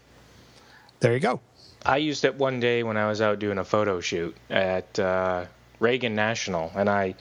[1.01, 1.41] There you go.
[1.87, 5.45] I used it one day when i was out doing a photo shoot at uh,
[5.79, 7.14] reagan national and i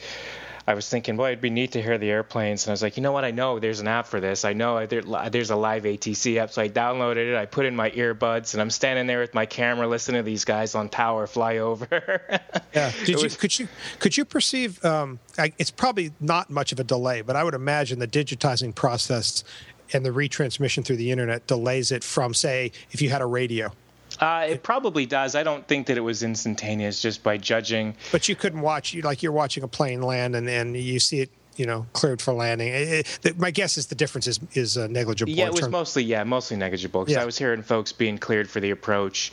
[0.67, 2.65] I was thinking, boy, it'd be neat to hear the airplanes.
[2.65, 3.23] And I was like, you know what?
[3.23, 4.43] I know there's an app for this.
[4.43, 6.51] I know there, there's a live ATC app.
[6.51, 7.37] So I downloaded it.
[7.37, 10.43] I put in my earbuds, and I'm standing there with my camera listening to these
[10.43, 11.87] guys on tower fly over.
[12.73, 12.91] yeah.
[13.05, 13.67] Did was, you could you
[13.99, 14.83] could you perceive?
[14.83, 18.75] Um, I, it's probably not much of a delay, but I would imagine the digitizing
[18.75, 19.45] process
[19.93, 23.71] and the retransmission through the internet delays it from, say, if you had a radio.
[24.19, 25.35] Uh, it probably does.
[25.35, 27.95] I don't think that it was instantaneous just by judging.
[28.11, 31.21] But you couldn't watch you like you're watching a plane land and and you see
[31.21, 32.69] it you know cleared for landing.
[32.69, 35.31] It, it, my guess is the difference is is uh, negligible.
[35.31, 37.21] Yeah, it was mostly yeah mostly negligible because yeah.
[37.21, 39.31] I was hearing folks being cleared for the approach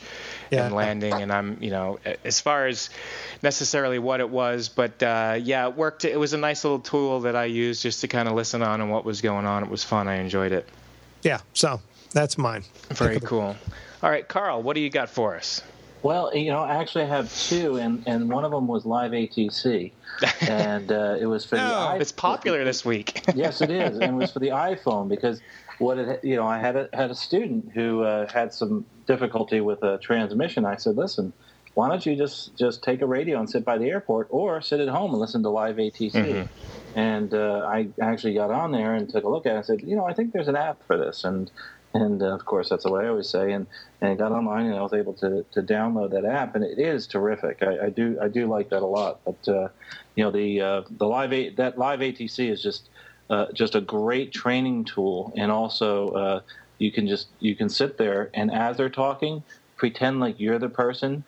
[0.51, 0.65] yeah.
[0.65, 2.89] and landing, and I'm you know as far as
[3.41, 6.03] necessarily what it was, but uh, yeah, it worked.
[6.03, 8.81] It was a nice little tool that I used just to kind of listen on
[8.81, 9.63] and what was going on.
[9.63, 10.07] It was fun.
[10.07, 10.67] I enjoyed it.
[11.25, 11.81] Yeah, so
[12.13, 12.63] that's mine.
[12.91, 13.55] Very cool.
[14.03, 15.63] All right, Carl, what do you got for us?
[16.03, 19.91] Well, you know, I actually have two, and, and one of them was Live ATC,
[20.41, 21.73] and uh, it was for no, the.
[21.73, 22.01] iPhone.
[22.01, 23.23] it's popular this week.
[23.35, 25.41] yes, it is, and it was for the iPhone because
[25.79, 29.61] what it, you know, I had a, had a student who uh, had some difficulty
[29.61, 30.63] with a transmission.
[30.63, 31.33] I said, listen,
[31.73, 34.79] why don't you just just take a radio and sit by the airport, or sit
[34.79, 36.11] at home and listen to Live ATC.
[36.11, 36.84] Mm-hmm.
[36.95, 39.55] And uh, I actually got on there and took a look at it.
[39.57, 41.51] and said, you know, I think there's an app for this, and
[41.93, 43.51] and uh, of course that's the way I always say.
[43.51, 43.67] And
[44.01, 46.79] and I got online and I was able to, to download that app, and it
[46.79, 47.61] is terrific.
[47.61, 49.19] I, I do I do like that a lot.
[49.25, 49.67] But uh,
[50.15, 52.89] you know the uh, the live a- that live ATC is just
[53.29, 56.41] uh, just a great training tool, and also uh,
[56.77, 59.43] you can just you can sit there and as they're talking,
[59.75, 61.25] pretend like you're the person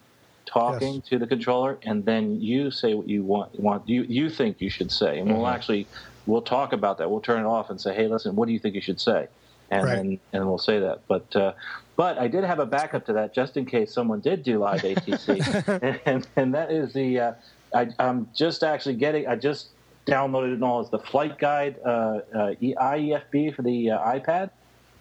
[0.48, 1.08] talking yes.
[1.10, 4.70] to the controller, and then you say what you want want you you think you
[4.70, 5.38] should say, and mm-hmm.
[5.38, 5.88] we'll actually
[6.26, 7.12] we'll talk about that.
[7.12, 9.28] We'll turn it off and say, hey, listen, what do you think you should say?
[9.70, 9.98] and right.
[9.98, 11.02] and, and we'll say that.
[11.08, 11.54] But uh,
[11.96, 14.82] but I did have a backup to that just in case someone did do live
[14.82, 17.34] ATC, and, and that is the uh,
[17.74, 19.70] I, am just actually getting I just
[20.06, 24.52] downloaded it all as the flight guide uh, uh IEFB for the uh, iPad.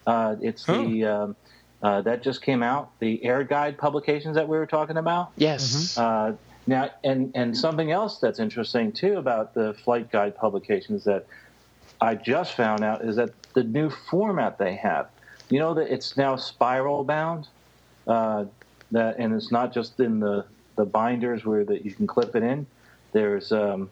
[0.05, 1.35] Uh, it's the um,
[1.81, 2.91] uh, that just came out.
[2.99, 5.31] The Air Guide publications that we were talking about.
[5.35, 5.97] Yes.
[5.97, 6.33] Uh,
[6.65, 11.25] now, and and something else that's interesting too about the flight guide publications that
[12.01, 15.07] I just found out is that the new format they have.
[15.49, 17.47] You know that it's now spiral bound.
[18.05, 18.45] Uh,
[18.91, 22.43] that and it's not just in the the binders where that you can clip it
[22.43, 22.65] in.
[23.13, 23.89] There's um,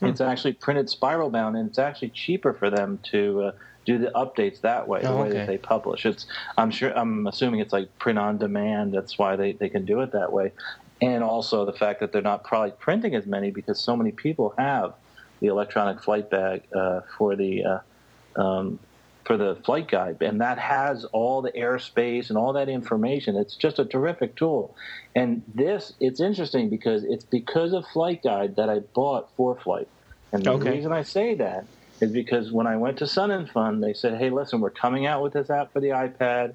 [0.00, 3.52] it's actually printed spiral bound, and it's actually cheaper for them to uh,
[3.86, 5.38] do the updates that way, the Oh, way okay.
[5.38, 6.06] that they publish.
[6.06, 6.26] It's
[6.58, 8.94] I'm sure I'm assuming it's like print on demand.
[8.94, 10.52] That's why they, they can do it that way,
[11.00, 14.54] and also the fact that they're not probably printing as many because so many people
[14.58, 14.92] have
[15.40, 18.80] the electronic flight bag uh, for the uh, um,
[19.26, 23.36] for the flight guide, and that has all the airspace and all that information.
[23.36, 24.74] It's just a terrific tool.
[25.14, 29.86] And this, it's interesting because it's because of Flight Guide that I bought ForeFlight.
[30.32, 30.70] And the Okay.
[30.70, 31.68] reason I say that
[32.02, 35.06] is because when I went to Sun and Fun, they said, "Hey, listen, we're coming
[35.06, 36.54] out with this app for the iPad."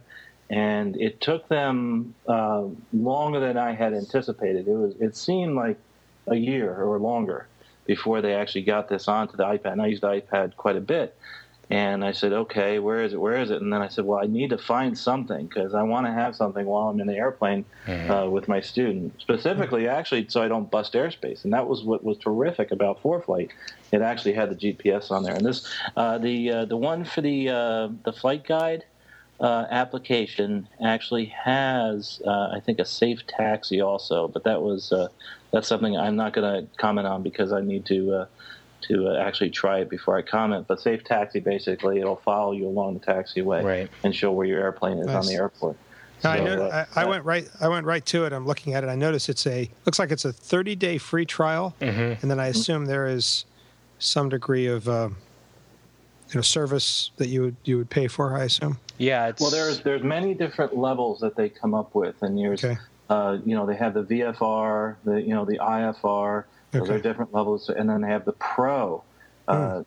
[0.50, 4.68] And it took them uh, longer than I had anticipated.
[4.68, 4.94] It was.
[5.00, 5.78] It seemed like
[6.28, 7.48] a year or longer
[7.86, 9.72] before they actually got this onto the iPad.
[9.72, 11.18] And I used the iPad quite a bit.
[11.70, 13.20] And I said, okay, where is it?
[13.20, 13.62] Where is it?
[13.62, 16.34] And then I said, well, I need to find something because I want to have
[16.34, 17.66] something while I'm in the airplane
[18.10, 21.44] uh, with my student, specifically, actually, so I don't bust airspace.
[21.44, 23.50] And that was what was terrific about ForeFlight.
[23.92, 25.36] It actually had the GPS on there.
[25.36, 28.86] And this, uh, the uh, the one for the uh, the flight guide
[29.42, 34.30] uh, application actually has, uh, I think, a safe taxi also.
[34.30, 35.10] But that was uh,
[35.52, 38.28] that's something I'm not going to comment on because I need to.
[38.84, 40.68] To uh, actually try it before I comment.
[40.68, 43.90] But Safe Taxi basically it'll follow you along the taxiway Right.
[44.04, 45.76] and show where your airplane is on the airport.
[46.24, 47.50] I, So, know, uh, I, I that- went right.
[47.60, 48.34] I went right to it.
[48.34, 48.88] I'm looking at it.
[48.88, 52.22] I notice it's a looks like it's a 30 day free trial, Mm-hmm.
[52.22, 53.46] and then I assume there is
[54.00, 55.10] some degree of uh,
[56.30, 58.38] you know service that you would you would pay for.
[58.38, 58.78] I assume.
[59.00, 59.28] Yeah.
[59.28, 62.78] It's, Well, there's there's many different levels that they come up with, and there's Okay.
[63.10, 66.44] uh, you know they have the VFR, the you know the IFR.
[66.72, 66.96] Those Okay.
[66.96, 69.04] are different levels, and then they have the Pro
[69.48, 69.84] uh,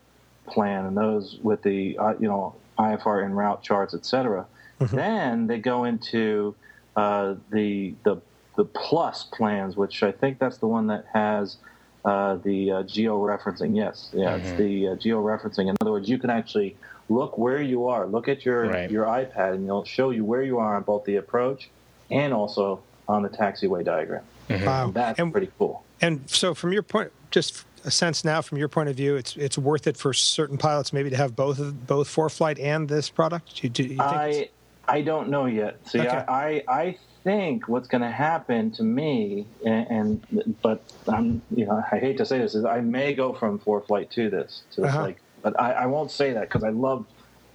[0.48, 4.46] plan, and those with the uh, you know IFR and route charts, etc.
[4.80, 6.56] Then they go into
[6.96, 8.22] uh, the the
[8.56, 11.58] the Plus plans, which I think that's the one that has
[12.04, 13.76] uh, the uh, geo-referencing.
[13.76, 15.68] Yes, yeah, it's the uh, geo-referencing.
[15.68, 16.76] In other words, you can actually
[17.10, 18.06] look where you are.
[18.06, 18.90] Look at your Right.
[18.90, 21.70] your iPad, and it'll show you where you are on both the approach
[22.10, 24.22] and also on the taxiway diagram.
[24.48, 24.90] Wow.
[24.92, 25.84] That's And, pretty cool.
[26.00, 29.36] And so, from your point, just a sense now, from your point of view, it's
[29.36, 33.10] it's worth it for certain pilots maybe to have both of both ForeFlight and this
[33.10, 33.62] product.
[33.62, 34.00] You, do you think?
[34.00, 34.50] I
[34.88, 35.86] I don't know yet.
[35.88, 36.08] See, Okay.
[36.08, 39.86] I, I I think what's going to happen to me, and,
[40.32, 43.58] and but I'm you know I hate to say this is I may go from
[43.58, 45.02] ForeFlight to this to this Uh-huh.
[45.02, 47.06] like, but I, I won't say that because I love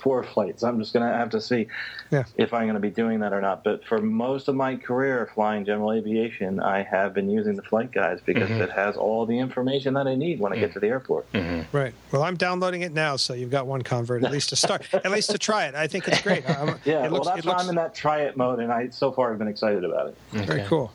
[0.05, 0.63] ForeFlights.
[0.63, 1.67] I'm just going to have to see
[2.11, 2.25] Yeah.
[2.37, 3.63] if I'm going to be doing that or not.
[3.63, 7.91] But for most of my career flying general aviation, I have been using the flight
[7.91, 8.61] guides because Mm-hmm.
[8.61, 11.25] it has all the information that I need when I get to the airport.
[11.71, 11.93] Right.
[12.11, 15.09] Well, I'm downloading it now, so you've got one convert at least to start, at
[15.09, 15.73] least to try it.
[15.73, 16.47] I think it's great.
[16.49, 18.71] I'm- Yeah, it well, that's it why looks I'm in that try it mode, and
[18.71, 20.17] I so far have been excited about it.
[20.31, 20.93] very cool.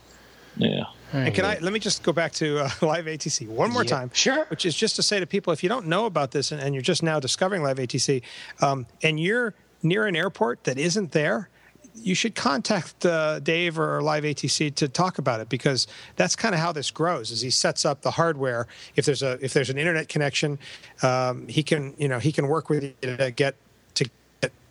[0.56, 0.84] Yeah.
[1.12, 3.88] And can I let me just go back to uh, Live ATC one more Yeah,
[3.88, 4.10] time?
[4.12, 4.44] sure.
[4.46, 6.74] Which is just to say to people, if you don't know about this and, and
[6.74, 8.22] you're just now discovering Live ATC,
[8.60, 11.48] um, and you're near an airport that isn't there,
[11.94, 15.86] you should contact uh, Dave or Live ATC to talk about it because
[16.16, 17.30] that's kind of how this grows.
[17.30, 18.66] Is he sets up the hardware.
[18.94, 20.58] If there's a if there's an internet connection,
[21.02, 23.56] um, he can you know he can work with you to get to get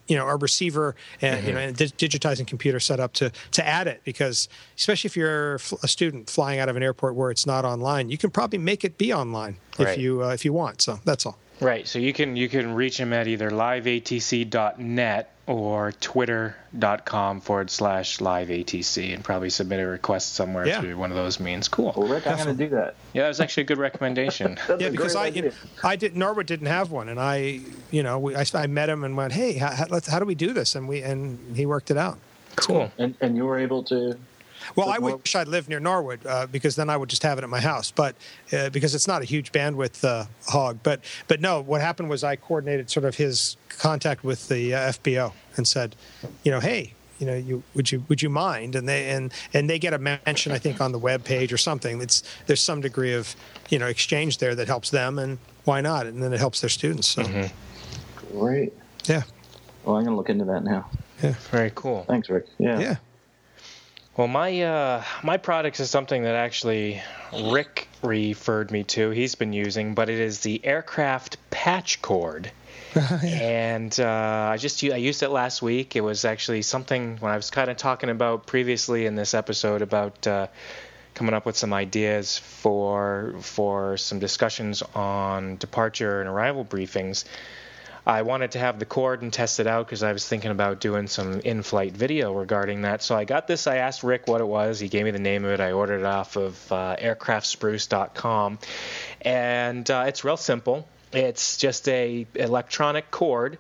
[0.10, 3.66] you know a receiver and you know and dig- digitizing computer set up to to
[3.66, 7.46] add it because especially if you're a student flying out of an airport where it's
[7.46, 9.90] not online, you can probably make it be online Right.
[9.90, 10.82] if you uh, if you want.
[10.82, 11.38] So that's all.
[11.62, 11.88] Right.
[11.88, 19.14] So you can you can reach him at either liveatc.net or twitter.com forward slash liveatc
[19.14, 20.80] and probably submit a request somewhere Yeah.
[20.80, 21.68] through one of those means.
[21.68, 21.92] Cool.
[21.98, 22.94] Well, Rick, I'm going to do that.
[23.14, 24.58] Yeah, that was actually a good recommendation.
[24.80, 25.52] Yeah, because great I, idea.
[25.84, 29.04] I did Norwood didn't have one, and I, you know, we, I, I met him
[29.04, 30.76] and went, hey, how, how, let's, how do we do this?
[30.76, 32.20] And we and he worked it out.
[32.56, 32.92] cool.
[33.00, 34.18] and and you were able to.
[34.76, 37.44] Well, I wish I'd lived near Norwood uh, because then I would just have it
[37.44, 37.92] at my house.
[37.92, 38.16] But
[38.54, 42.24] uh, because it's not a huge bandwidth uh, hog, but but no, what happened was
[42.24, 45.96] I coordinated sort of his contact with the uh, FBO and said,
[46.44, 48.76] you know, hey, you know, you would you would you mind?
[48.76, 51.58] And they and and they get a mention, I think, on the web page or
[51.58, 52.02] something.
[52.02, 53.36] It's there's some degree of
[53.70, 56.06] you know exchange there that helps them, and why not?
[56.08, 57.08] And then it helps their students.
[57.08, 57.24] So
[58.32, 58.74] Great.
[59.06, 59.24] yeah,
[59.84, 60.90] Well, I'm going to look into that now.
[61.22, 61.34] Yeah.
[61.52, 62.06] Very cool.
[62.08, 62.46] Thanks, Rick.
[62.58, 62.80] Yeah.
[62.80, 62.96] yeah.
[64.18, 67.02] Well, my uh, my product is something that actually
[67.34, 69.12] Rick referred me to.
[69.12, 72.52] He's been using, but it is the aircraft patch cord,
[73.24, 75.96] and uh, I just I used it last week.
[75.96, 79.82] It was actually something when I was kind of talking about previously in this episode
[79.82, 80.48] about uh,
[81.14, 87.26] coming up with some ideas for for some discussions on departure and arrival briefings.
[88.10, 90.80] I wanted to have the cord and test it out because I was thinking about
[90.80, 93.04] doing some in-flight video regarding that.
[93.04, 93.68] So I got this.
[93.68, 94.80] I asked Rick what it was.
[94.80, 95.60] He gave me the name of it.
[95.60, 98.58] I ordered it off of uh, aircraftspruce.com,
[99.22, 100.88] and uh, it's real simple.
[101.14, 103.60] It's just a electronic cord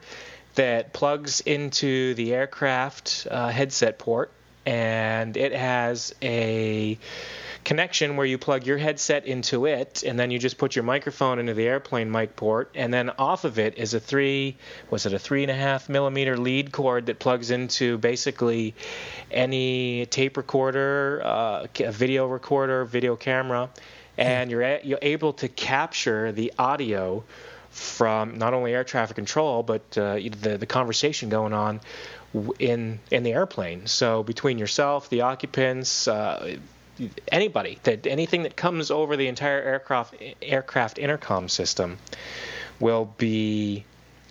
[0.55, 4.31] that plugs into the aircraft uh, headset port,
[4.65, 6.97] and it has a
[7.69, 11.37] connection where you plug your headset into it, and then you just put your microphone
[11.37, 14.57] into the airplane mic port, and then off of it is a three,
[14.89, 18.73] was it a three and a half millimeter lead cord that plugs into basically
[19.29, 23.69] any tape recorder, uh, video recorder, video camera,
[24.17, 27.23] and you're a, you're able to capture the audio
[27.69, 31.79] from not only air traffic control but uh, the the conversation going on
[32.57, 33.85] in in the airplane.
[33.85, 36.57] So between yourself, the occupants, uh,
[37.31, 41.97] anybody that anything that comes over the entire aircraft aircraft intercom system
[42.79, 43.85] will be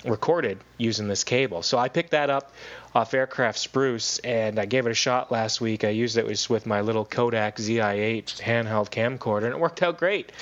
[0.05, 1.62] recorded using this cable.
[1.62, 2.53] So I picked that up
[2.95, 5.85] off Aircraft Spruce and I gave it a shot last week.
[5.85, 10.33] I used it with my little Kodak ZI8 handheld camcorder and it worked out great.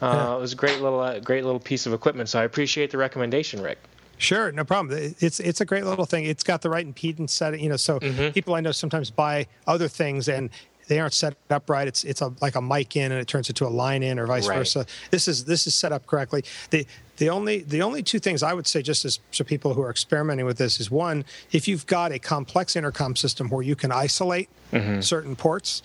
[0.00, 0.36] Uh, yeah.
[0.36, 2.28] It was a great little uh, great little piece of equipment.
[2.28, 3.78] So I appreciate the recommendation, Rick.
[4.16, 5.14] Sure, no problem.
[5.18, 6.24] It's it's a great little thing.
[6.24, 7.76] It's got the right impedance setting, you know.
[7.76, 8.32] So mm-hmm.
[8.32, 10.50] people I know sometimes buy other things and
[10.90, 11.86] they aren't set up right.
[11.86, 14.26] It's it's a, like a mic in and it turns into a line in or
[14.26, 14.58] vice right.
[14.58, 14.84] versa.
[15.12, 16.44] This is this is set up correctly.
[16.70, 16.84] The
[17.18, 19.90] the only the only two things I would say just as for people who are
[19.90, 23.92] experimenting with this is one, if you've got a complex intercom system where you can
[23.92, 25.00] isolate mm-hmm.
[25.00, 25.82] certain ports,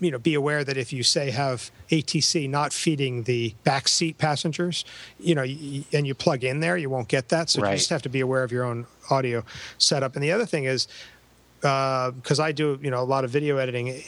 [0.00, 4.16] you know, be aware that if you say have ATC not feeding the back seat
[4.16, 4.86] passengers,
[5.20, 7.50] you know, and you plug in there, you won't get that.
[7.50, 7.72] So right.
[7.72, 9.44] you just have to be aware of your own audio
[9.76, 10.14] setup.
[10.14, 10.88] And the other thing is,
[11.60, 14.02] because uh, I do, you know, a lot of video editing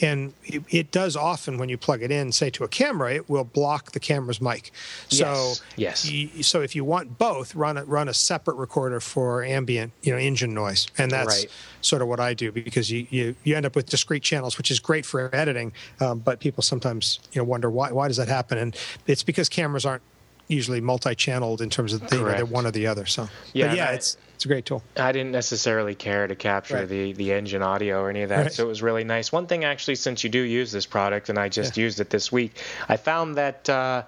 [0.00, 3.28] and it, it, does often when you plug it in, say to a camera, it
[3.28, 4.72] will block the camera's mic.
[5.08, 5.62] So yes.
[5.76, 6.10] yes.
[6.10, 10.12] You, so if you want both, run a, run a separate recorder for ambient, you
[10.12, 11.50] know, engine noise, and that's right.
[11.80, 14.70] sort of what I do because you, you you end up with discrete channels, which
[14.70, 18.28] is great for editing, um, but people sometimes you know wonder why why does that
[18.28, 18.76] happen, and
[19.06, 20.02] it's because cameras aren't
[20.50, 23.06] usually multi-channeled in terms of the, you know, they're one or the other.
[23.06, 24.82] So yeah, but yeah, it's it's a great tool.
[24.96, 26.88] I didn't necessarily care to capture right.
[26.88, 28.52] the the engine audio or any of that, right.
[28.52, 29.30] so it was really nice.
[29.30, 31.84] One thing actually, since you do use this product, and I just yeah.
[31.84, 32.56] used it this week,
[32.88, 33.68] I found that.
[33.68, 34.04] Uh,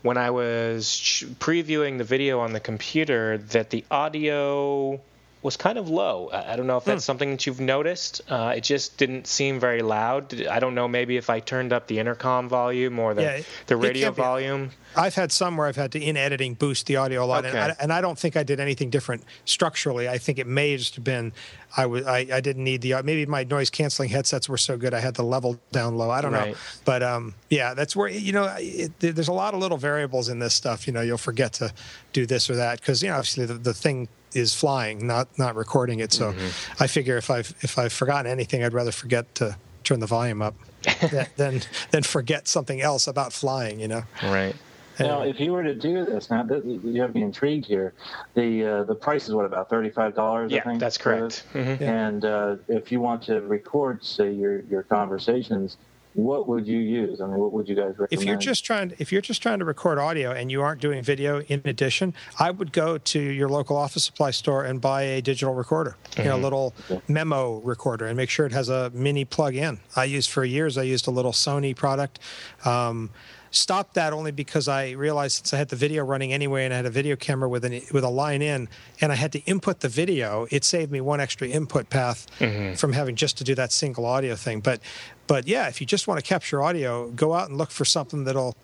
[0.00, 5.00] when I was previewing the video on the computer, that the audio
[5.44, 6.30] was kind of low.
[6.32, 7.06] I don't know if that's hmm.
[7.06, 8.22] something that you've noticed.
[8.30, 10.46] Uh, it just didn't seem very loud.
[10.46, 13.76] I don't know maybe if I turned up the intercom volume or the yeah, the
[13.76, 14.70] radio volume.
[14.96, 17.58] I've had some where I've had to in editing boost the audio a lot, okay.
[17.58, 20.08] and, I, and, I, don't think I did anything different structurally.
[20.08, 21.32] I think it may have just been
[21.76, 24.94] I was I, I didn't need the maybe my noise canceling headsets were so good
[24.94, 26.10] I had the level down low.
[26.10, 26.52] I don't right.
[26.52, 30.30] know, but um, yeah, that's where you know it, there's a lot of little variables
[30.30, 30.86] in this stuff.
[30.86, 31.74] You know, you'll forget to
[32.14, 35.54] do this or that because you know obviously the, the thing is flying, not not
[35.54, 36.12] recording it.
[36.12, 36.82] So mm-hmm.
[36.82, 40.42] I figure if I've if I've forgotten anything, I'd rather forget to turn the volume
[40.42, 40.54] up
[41.36, 43.80] than than forget something else about flying.
[43.80, 44.02] You know.
[44.22, 44.56] Right.
[45.00, 47.94] Now, if you were to do this, now you have me intrigued here.
[48.34, 50.52] The uh, the price is what about thirty five dollars?
[50.52, 51.44] Yeah, I think, that's correct.
[51.52, 51.82] Mm-hmm.
[51.82, 55.78] And uh, if you want to record, say your your conversations,
[56.14, 57.20] what would you use?
[57.20, 58.12] I mean, what would you guys recommend?
[58.12, 60.80] If you're just trying, to, if you're just trying to record audio and you aren't
[60.80, 65.02] doing video in addition, I would go to your local office supply store and buy
[65.02, 66.22] a digital recorder, mm-hmm.
[66.22, 66.44] you know, a mm-hmm.
[66.44, 67.02] little okay.
[67.08, 69.80] memo recorder, and make sure it has a mini plug-in.
[69.96, 70.78] I used for years.
[70.78, 72.20] I used a little Sony product.
[72.64, 73.10] Um,
[73.54, 76.76] stopped that only because I realized since I had the video running anyway and I
[76.76, 78.68] had a video camera with an with a line in
[79.00, 82.74] and I had to input the video, it saved me one extra input path mm-hmm.
[82.74, 84.60] from having just to do that single audio thing.
[84.60, 84.80] But
[85.26, 88.24] but yeah, if you just want to capture audio, go out and look for something
[88.24, 88.56] that'll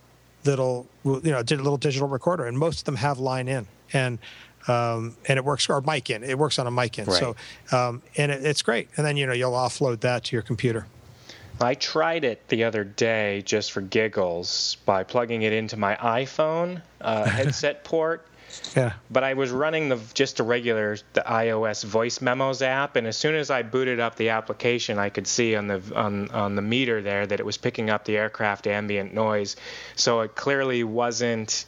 [0.44, 3.66] that'll you know did a little digital recorder, and most of them have line in
[3.92, 4.18] and.
[4.68, 6.22] Um, and it works or mic in.
[6.22, 7.06] It works on a mic in.
[7.06, 7.18] Right.
[7.18, 7.34] So,
[7.72, 8.90] um, and it, it's great.
[8.98, 10.86] And then you know you'll offload that to your computer.
[11.62, 16.82] I tried it the other day just for giggles by plugging it into my iPhone
[17.00, 18.26] uh, headset port
[18.76, 18.92] yeah.
[19.10, 23.16] But I was running the just a regular the iOS voice memos app, and as
[23.16, 26.62] soon as I booted up the application, I could see on the on on the
[26.62, 29.56] meter there that it was picking up the aircraft ambient noise.
[29.96, 31.64] So it clearly wasn't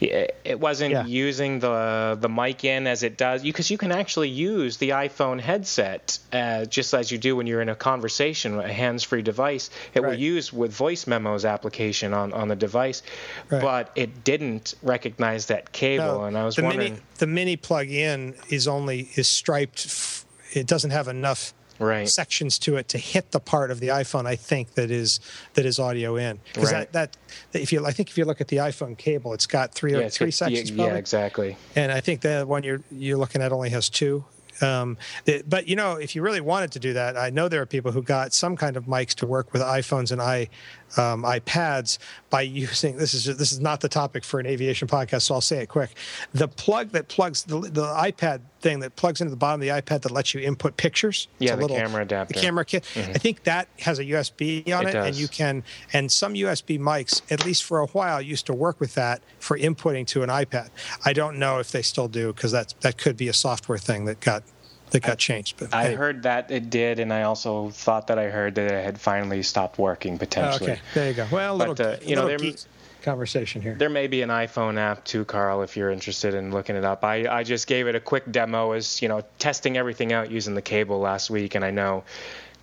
[0.00, 1.04] it wasn't Yeah.
[1.06, 5.40] using the the mic in as it does because you can actually use the iPhone
[5.40, 9.70] headset uh, just as you do when you're in a conversation, a hands-free device.
[9.94, 13.02] It will use with voice memos application on, on the device,
[13.50, 13.60] Right.
[13.62, 16.92] but it didn't recognize that cable, No, and I was the wondering.
[16.94, 19.86] mini the mini plug-in is only is striped.
[19.86, 22.08] F- it doesn't have enough Right.
[22.08, 25.20] sections to it to hit the part of the iPhone I think that is
[25.54, 26.90] that is audio in because Right.
[26.92, 27.16] that,
[27.52, 29.92] that if you I think if you look at the iPhone cable it's got three
[29.92, 30.92] yeah, it's three got- sections yeah, probably.
[30.94, 31.56] yeah, exactly.
[31.76, 34.24] and I think the one you're you're looking at only has two.
[34.60, 37.62] Um, the- but you know, if you really wanted to do that, I know there
[37.62, 40.48] are people who got some kind of mics to work with iPhones and i
[40.96, 41.98] um, iPads
[42.30, 45.40] by using this is this is not the topic for an aviation podcast, so I'll
[45.40, 45.90] say it quick.
[46.32, 49.72] The plug that plugs the, the iPad thing that plugs into the bottom of the
[49.72, 51.28] iPad that lets you input pictures.
[51.38, 52.34] It's Yeah, a the little- camera adapter.
[52.34, 52.84] The camera kit.
[52.96, 55.62] I think that has a USB on It it, and you can
[55.92, 59.56] and some USB mics, at least for a while, used to work with that for
[59.58, 60.68] inputting to an iPad.
[61.04, 64.04] I don't know if they still do because that that could be a software thing
[64.06, 64.42] that got
[64.90, 65.56] that got changed.
[65.58, 65.96] But I anyway.
[65.96, 69.42] heard that it did, and I also thought that I heard that it had finally
[69.42, 70.72] stopped working potentially.
[70.72, 71.26] okay, there you go.
[71.30, 72.56] Well, a little, But, uh, you know, there- geek
[73.02, 73.74] conversation here.
[73.74, 77.04] There may be an iPhone app too, Carl, if you're interested in looking it up.
[77.04, 80.54] I, I just gave it a quick demo as, you know, testing everything out using
[80.54, 82.04] the cable last week, and I know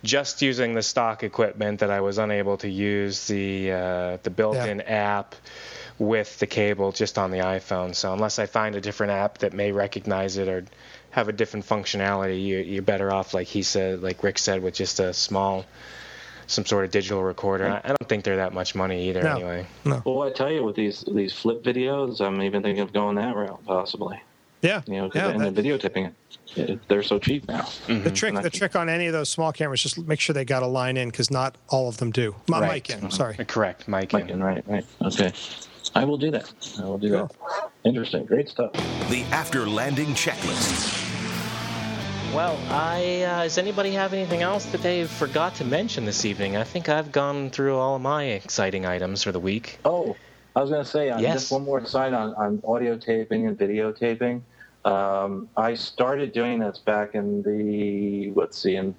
[0.02, 4.82] just using the stock equipment that I was unable to use the uh, the built-in
[4.82, 5.34] app
[5.98, 7.94] with the cable just on the iPhone.
[7.94, 10.64] So unless I find a different app that may recognize it or
[11.10, 14.74] have a different functionality, you, you're better off, like he said, like Rick said, with
[14.74, 15.64] just a small,
[16.46, 17.68] some sort of digital recorder.
[17.68, 19.34] I, I don't think they're that much money either, No.
[19.36, 19.66] anyway.
[20.04, 23.34] Well, I tell you, with these these flip videos, I'm even thinking of going that
[23.34, 24.20] route possibly.
[24.62, 25.28] yeah, You know, 'cause yeah.
[25.30, 26.12] and that- the videotaping,
[26.56, 27.60] it, they're so cheap now.
[27.62, 28.02] Mm-hmm.
[28.04, 30.44] the trick, the can- trick on any of those small cameras, just make sure they
[30.44, 32.34] got a line in because not all of them do.
[32.48, 32.88] My Right.
[32.88, 33.10] mic in.
[33.10, 33.34] Sorry.
[33.34, 33.44] Uh-huh.
[33.46, 34.12] Correct, Mike.
[34.12, 34.84] Mike, right, right.
[35.02, 35.32] Okay.
[35.94, 36.50] I will do that.
[36.80, 37.30] I will do that.
[37.84, 38.24] Interesting.
[38.24, 38.72] Great stuff.
[39.08, 41.05] The after landing checklist.
[42.36, 46.54] Well, I uh, does anybody have anything else that they forgot to mention this evening?
[46.58, 49.78] I think I've gone through all of my exciting items for the week.
[49.86, 50.18] Oh,
[50.54, 51.32] I was going to say, uh, Yes.
[51.32, 54.42] just one more side on, on audio taping and videotaping.
[54.84, 58.94] Um, I started doing this back in the, let's see, in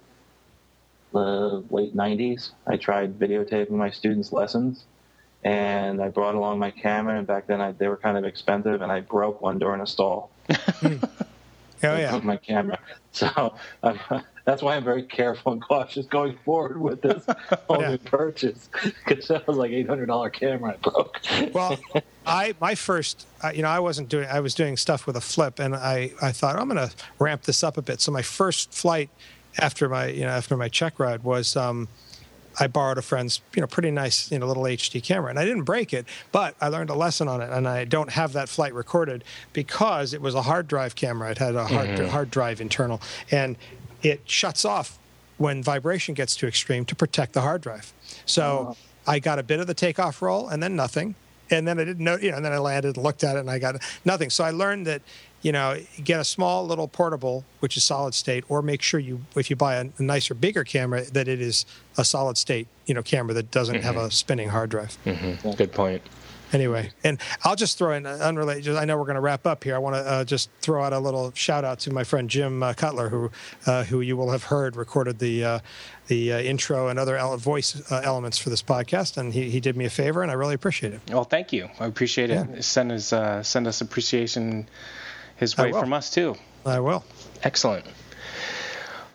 [1.14, 2.54] the late 90s.
[2.66, 4.86] I tried videotaping my students' lessons,
[5.44, 8.82] and I brought along my camera, and back then I, they were kind of expensive,
[8.82, 10.32] and I broke one during a stall.
[11.84, 12.16] Oh yeah.
[12.16, 12.80] of my camera.
[13.12, 13.56] So
[14.46, 17.26] that's why I'm very careful and cautious going forward with this
[17.68, 17.90] whole Yeah.
[17.92, 18.70] new purchase
[19.06, 21.20] because that was like eight hundred dollar camera I broke.
[21.54, 21.80] Well,
[22.26, 24.28] I my first, uh, you know, I wasn't doing.
[24.30, 27.44] I was doing stuff with a flip, and I I thought I'm going to ramp
[27.44, 28.02] this up a bit.
[28.02, 29.10] So my first flight
[29.58, 31.56] after my you know after my check ride was.
[31.56, 31.88] Um,
[32.60, 35.46] I borrowed a friend's, you know, pretty nice, you know, little HD camera, and I
[35.46, 38.50] didn't break it, but I learned a lesson on it, and I don't have that
[38.50, 39.24] flight recorded
[39.54, 41.32] because it was a hard drive camera.
[41.32, 42.08] It had a hard mm-hmm.
[42.08, 43.02] hard drive internal,
[43.32, 43.56] and
[44.02, 44.98] it shuts off
[45.38, 47.94] when vibration gets too extreme to protect the hard drive.
[48.26, 48.78] So oh.
[49.06, 51.16] I got a bit of the takeoff roll, and then nothing,
[51.50, 53.40] and then I didn't know, you know, and then I landed and looked at it,
[53.40, 54.30] and I got nothing.
[54.30, 55.02] So I learned that
[55.42, 59.22] you know, get a small little portable, which is solid state, or make sure you,
[59.36, 61.66] if you buy a, a nicer, bigger camera, that it is
[61.98, 64.96] a solid state, you know, camera that doesn't have a spinning hard drive.
[65.04, 66.02] hmm Good point.
[66.54, 68.64] Anyway, and I'll just throw in uh, unrelated.
[68.64, 69.76] just- I know we're going to wrap up here.
[69.76, 72.64] I want to uh, just throw out a little shout out to my friend Jim
[72.64, 73.30] uh, Cutler, who
[73.66, 75.60] uh, who you will have heard recorded the uh,
[76.08, 79.60] the uh, intro and other ele- voice uh, elements for this podcast, and he, he
[79.60, 81.02] did me a favor, and I really appreciate it.
[81.12, 81.68] Well, thank you.
[81.82, 82.48] I appreciate it.
[82.50, 82.62] Yeah.
[82.62, 84.70] Send us uh, send us appreciation
[85.38, 86.36] his way from us too.
[86.66, 87.04] I will.
[87.44, 87.86] Excellent.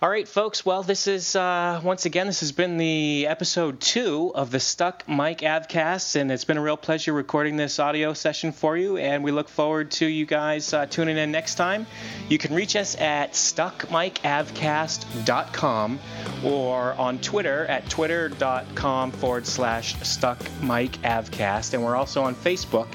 [0.03, 0.66] All right, folks.
[0.66, 5.09] Well, this is uh, once again this has been the episode two of the Stuck
[5.09, 8.97] Mic Avcast, and it's been a real pleasure recording this audio session for you.
[8.97, 11.86] And we look forward to you guys uh, tuning in next time.
[12.28, 16.01] You can reach us at stuckmicavcast.com
[16.44, 22.89] or on Twitter at twitter.com forward slash stuckmicavcast, and we're also on Facebook.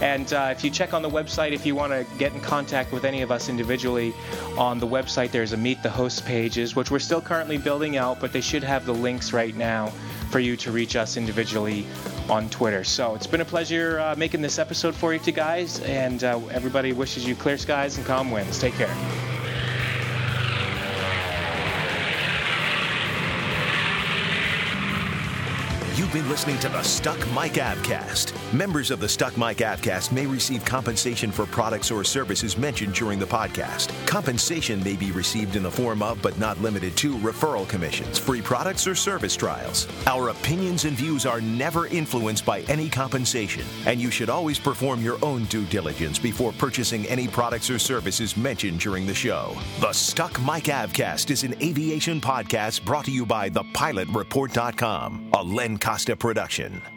[0.00, 2.92] And uh, if you check on the website, if you want to get in contact
[2.92, 4.14] with any of us individually,
[4.58, 8.20] on the website there's a Meet the Host pages, which we're still currently building out,
[8.20, 9.88] but they should have the links right now
[10.30, 11.86] for you to reach us individually
[12.28, 12.84] on Twitter.
[12.84, 16.40] So it's been a pleasure uh, making this episode for you two guys, and uh,
[16.50, 18.58] everybody wishes you clear skies and calm winds.
[18.60, 18.94] Take care.
[25.96, 28.34] You've been listening to the Stuck Mic Avcast.
[28.52, 33.18] Members of the Stuck Mic Avcast may receive compensation for products or services mentioned during
[33.18, 33.94] the podcast.
[34.06, 38.42] Compensation may be received in the form of, but not limited to, referral commissions, free
[38.42, 39.88] products, or service trials.
[40.06, 45.00] Our opinions and views are never influenced by any compensation, and you should always perform
[45.02, 49.56] your own due diligence before purchasing any products or services mentioned during the show.
[49.80, 55.78] The Stuck Mic Avcast is an aviation podcast brought to you by thepilot.report.com, a Len
[55.86, 56.95] Costa production.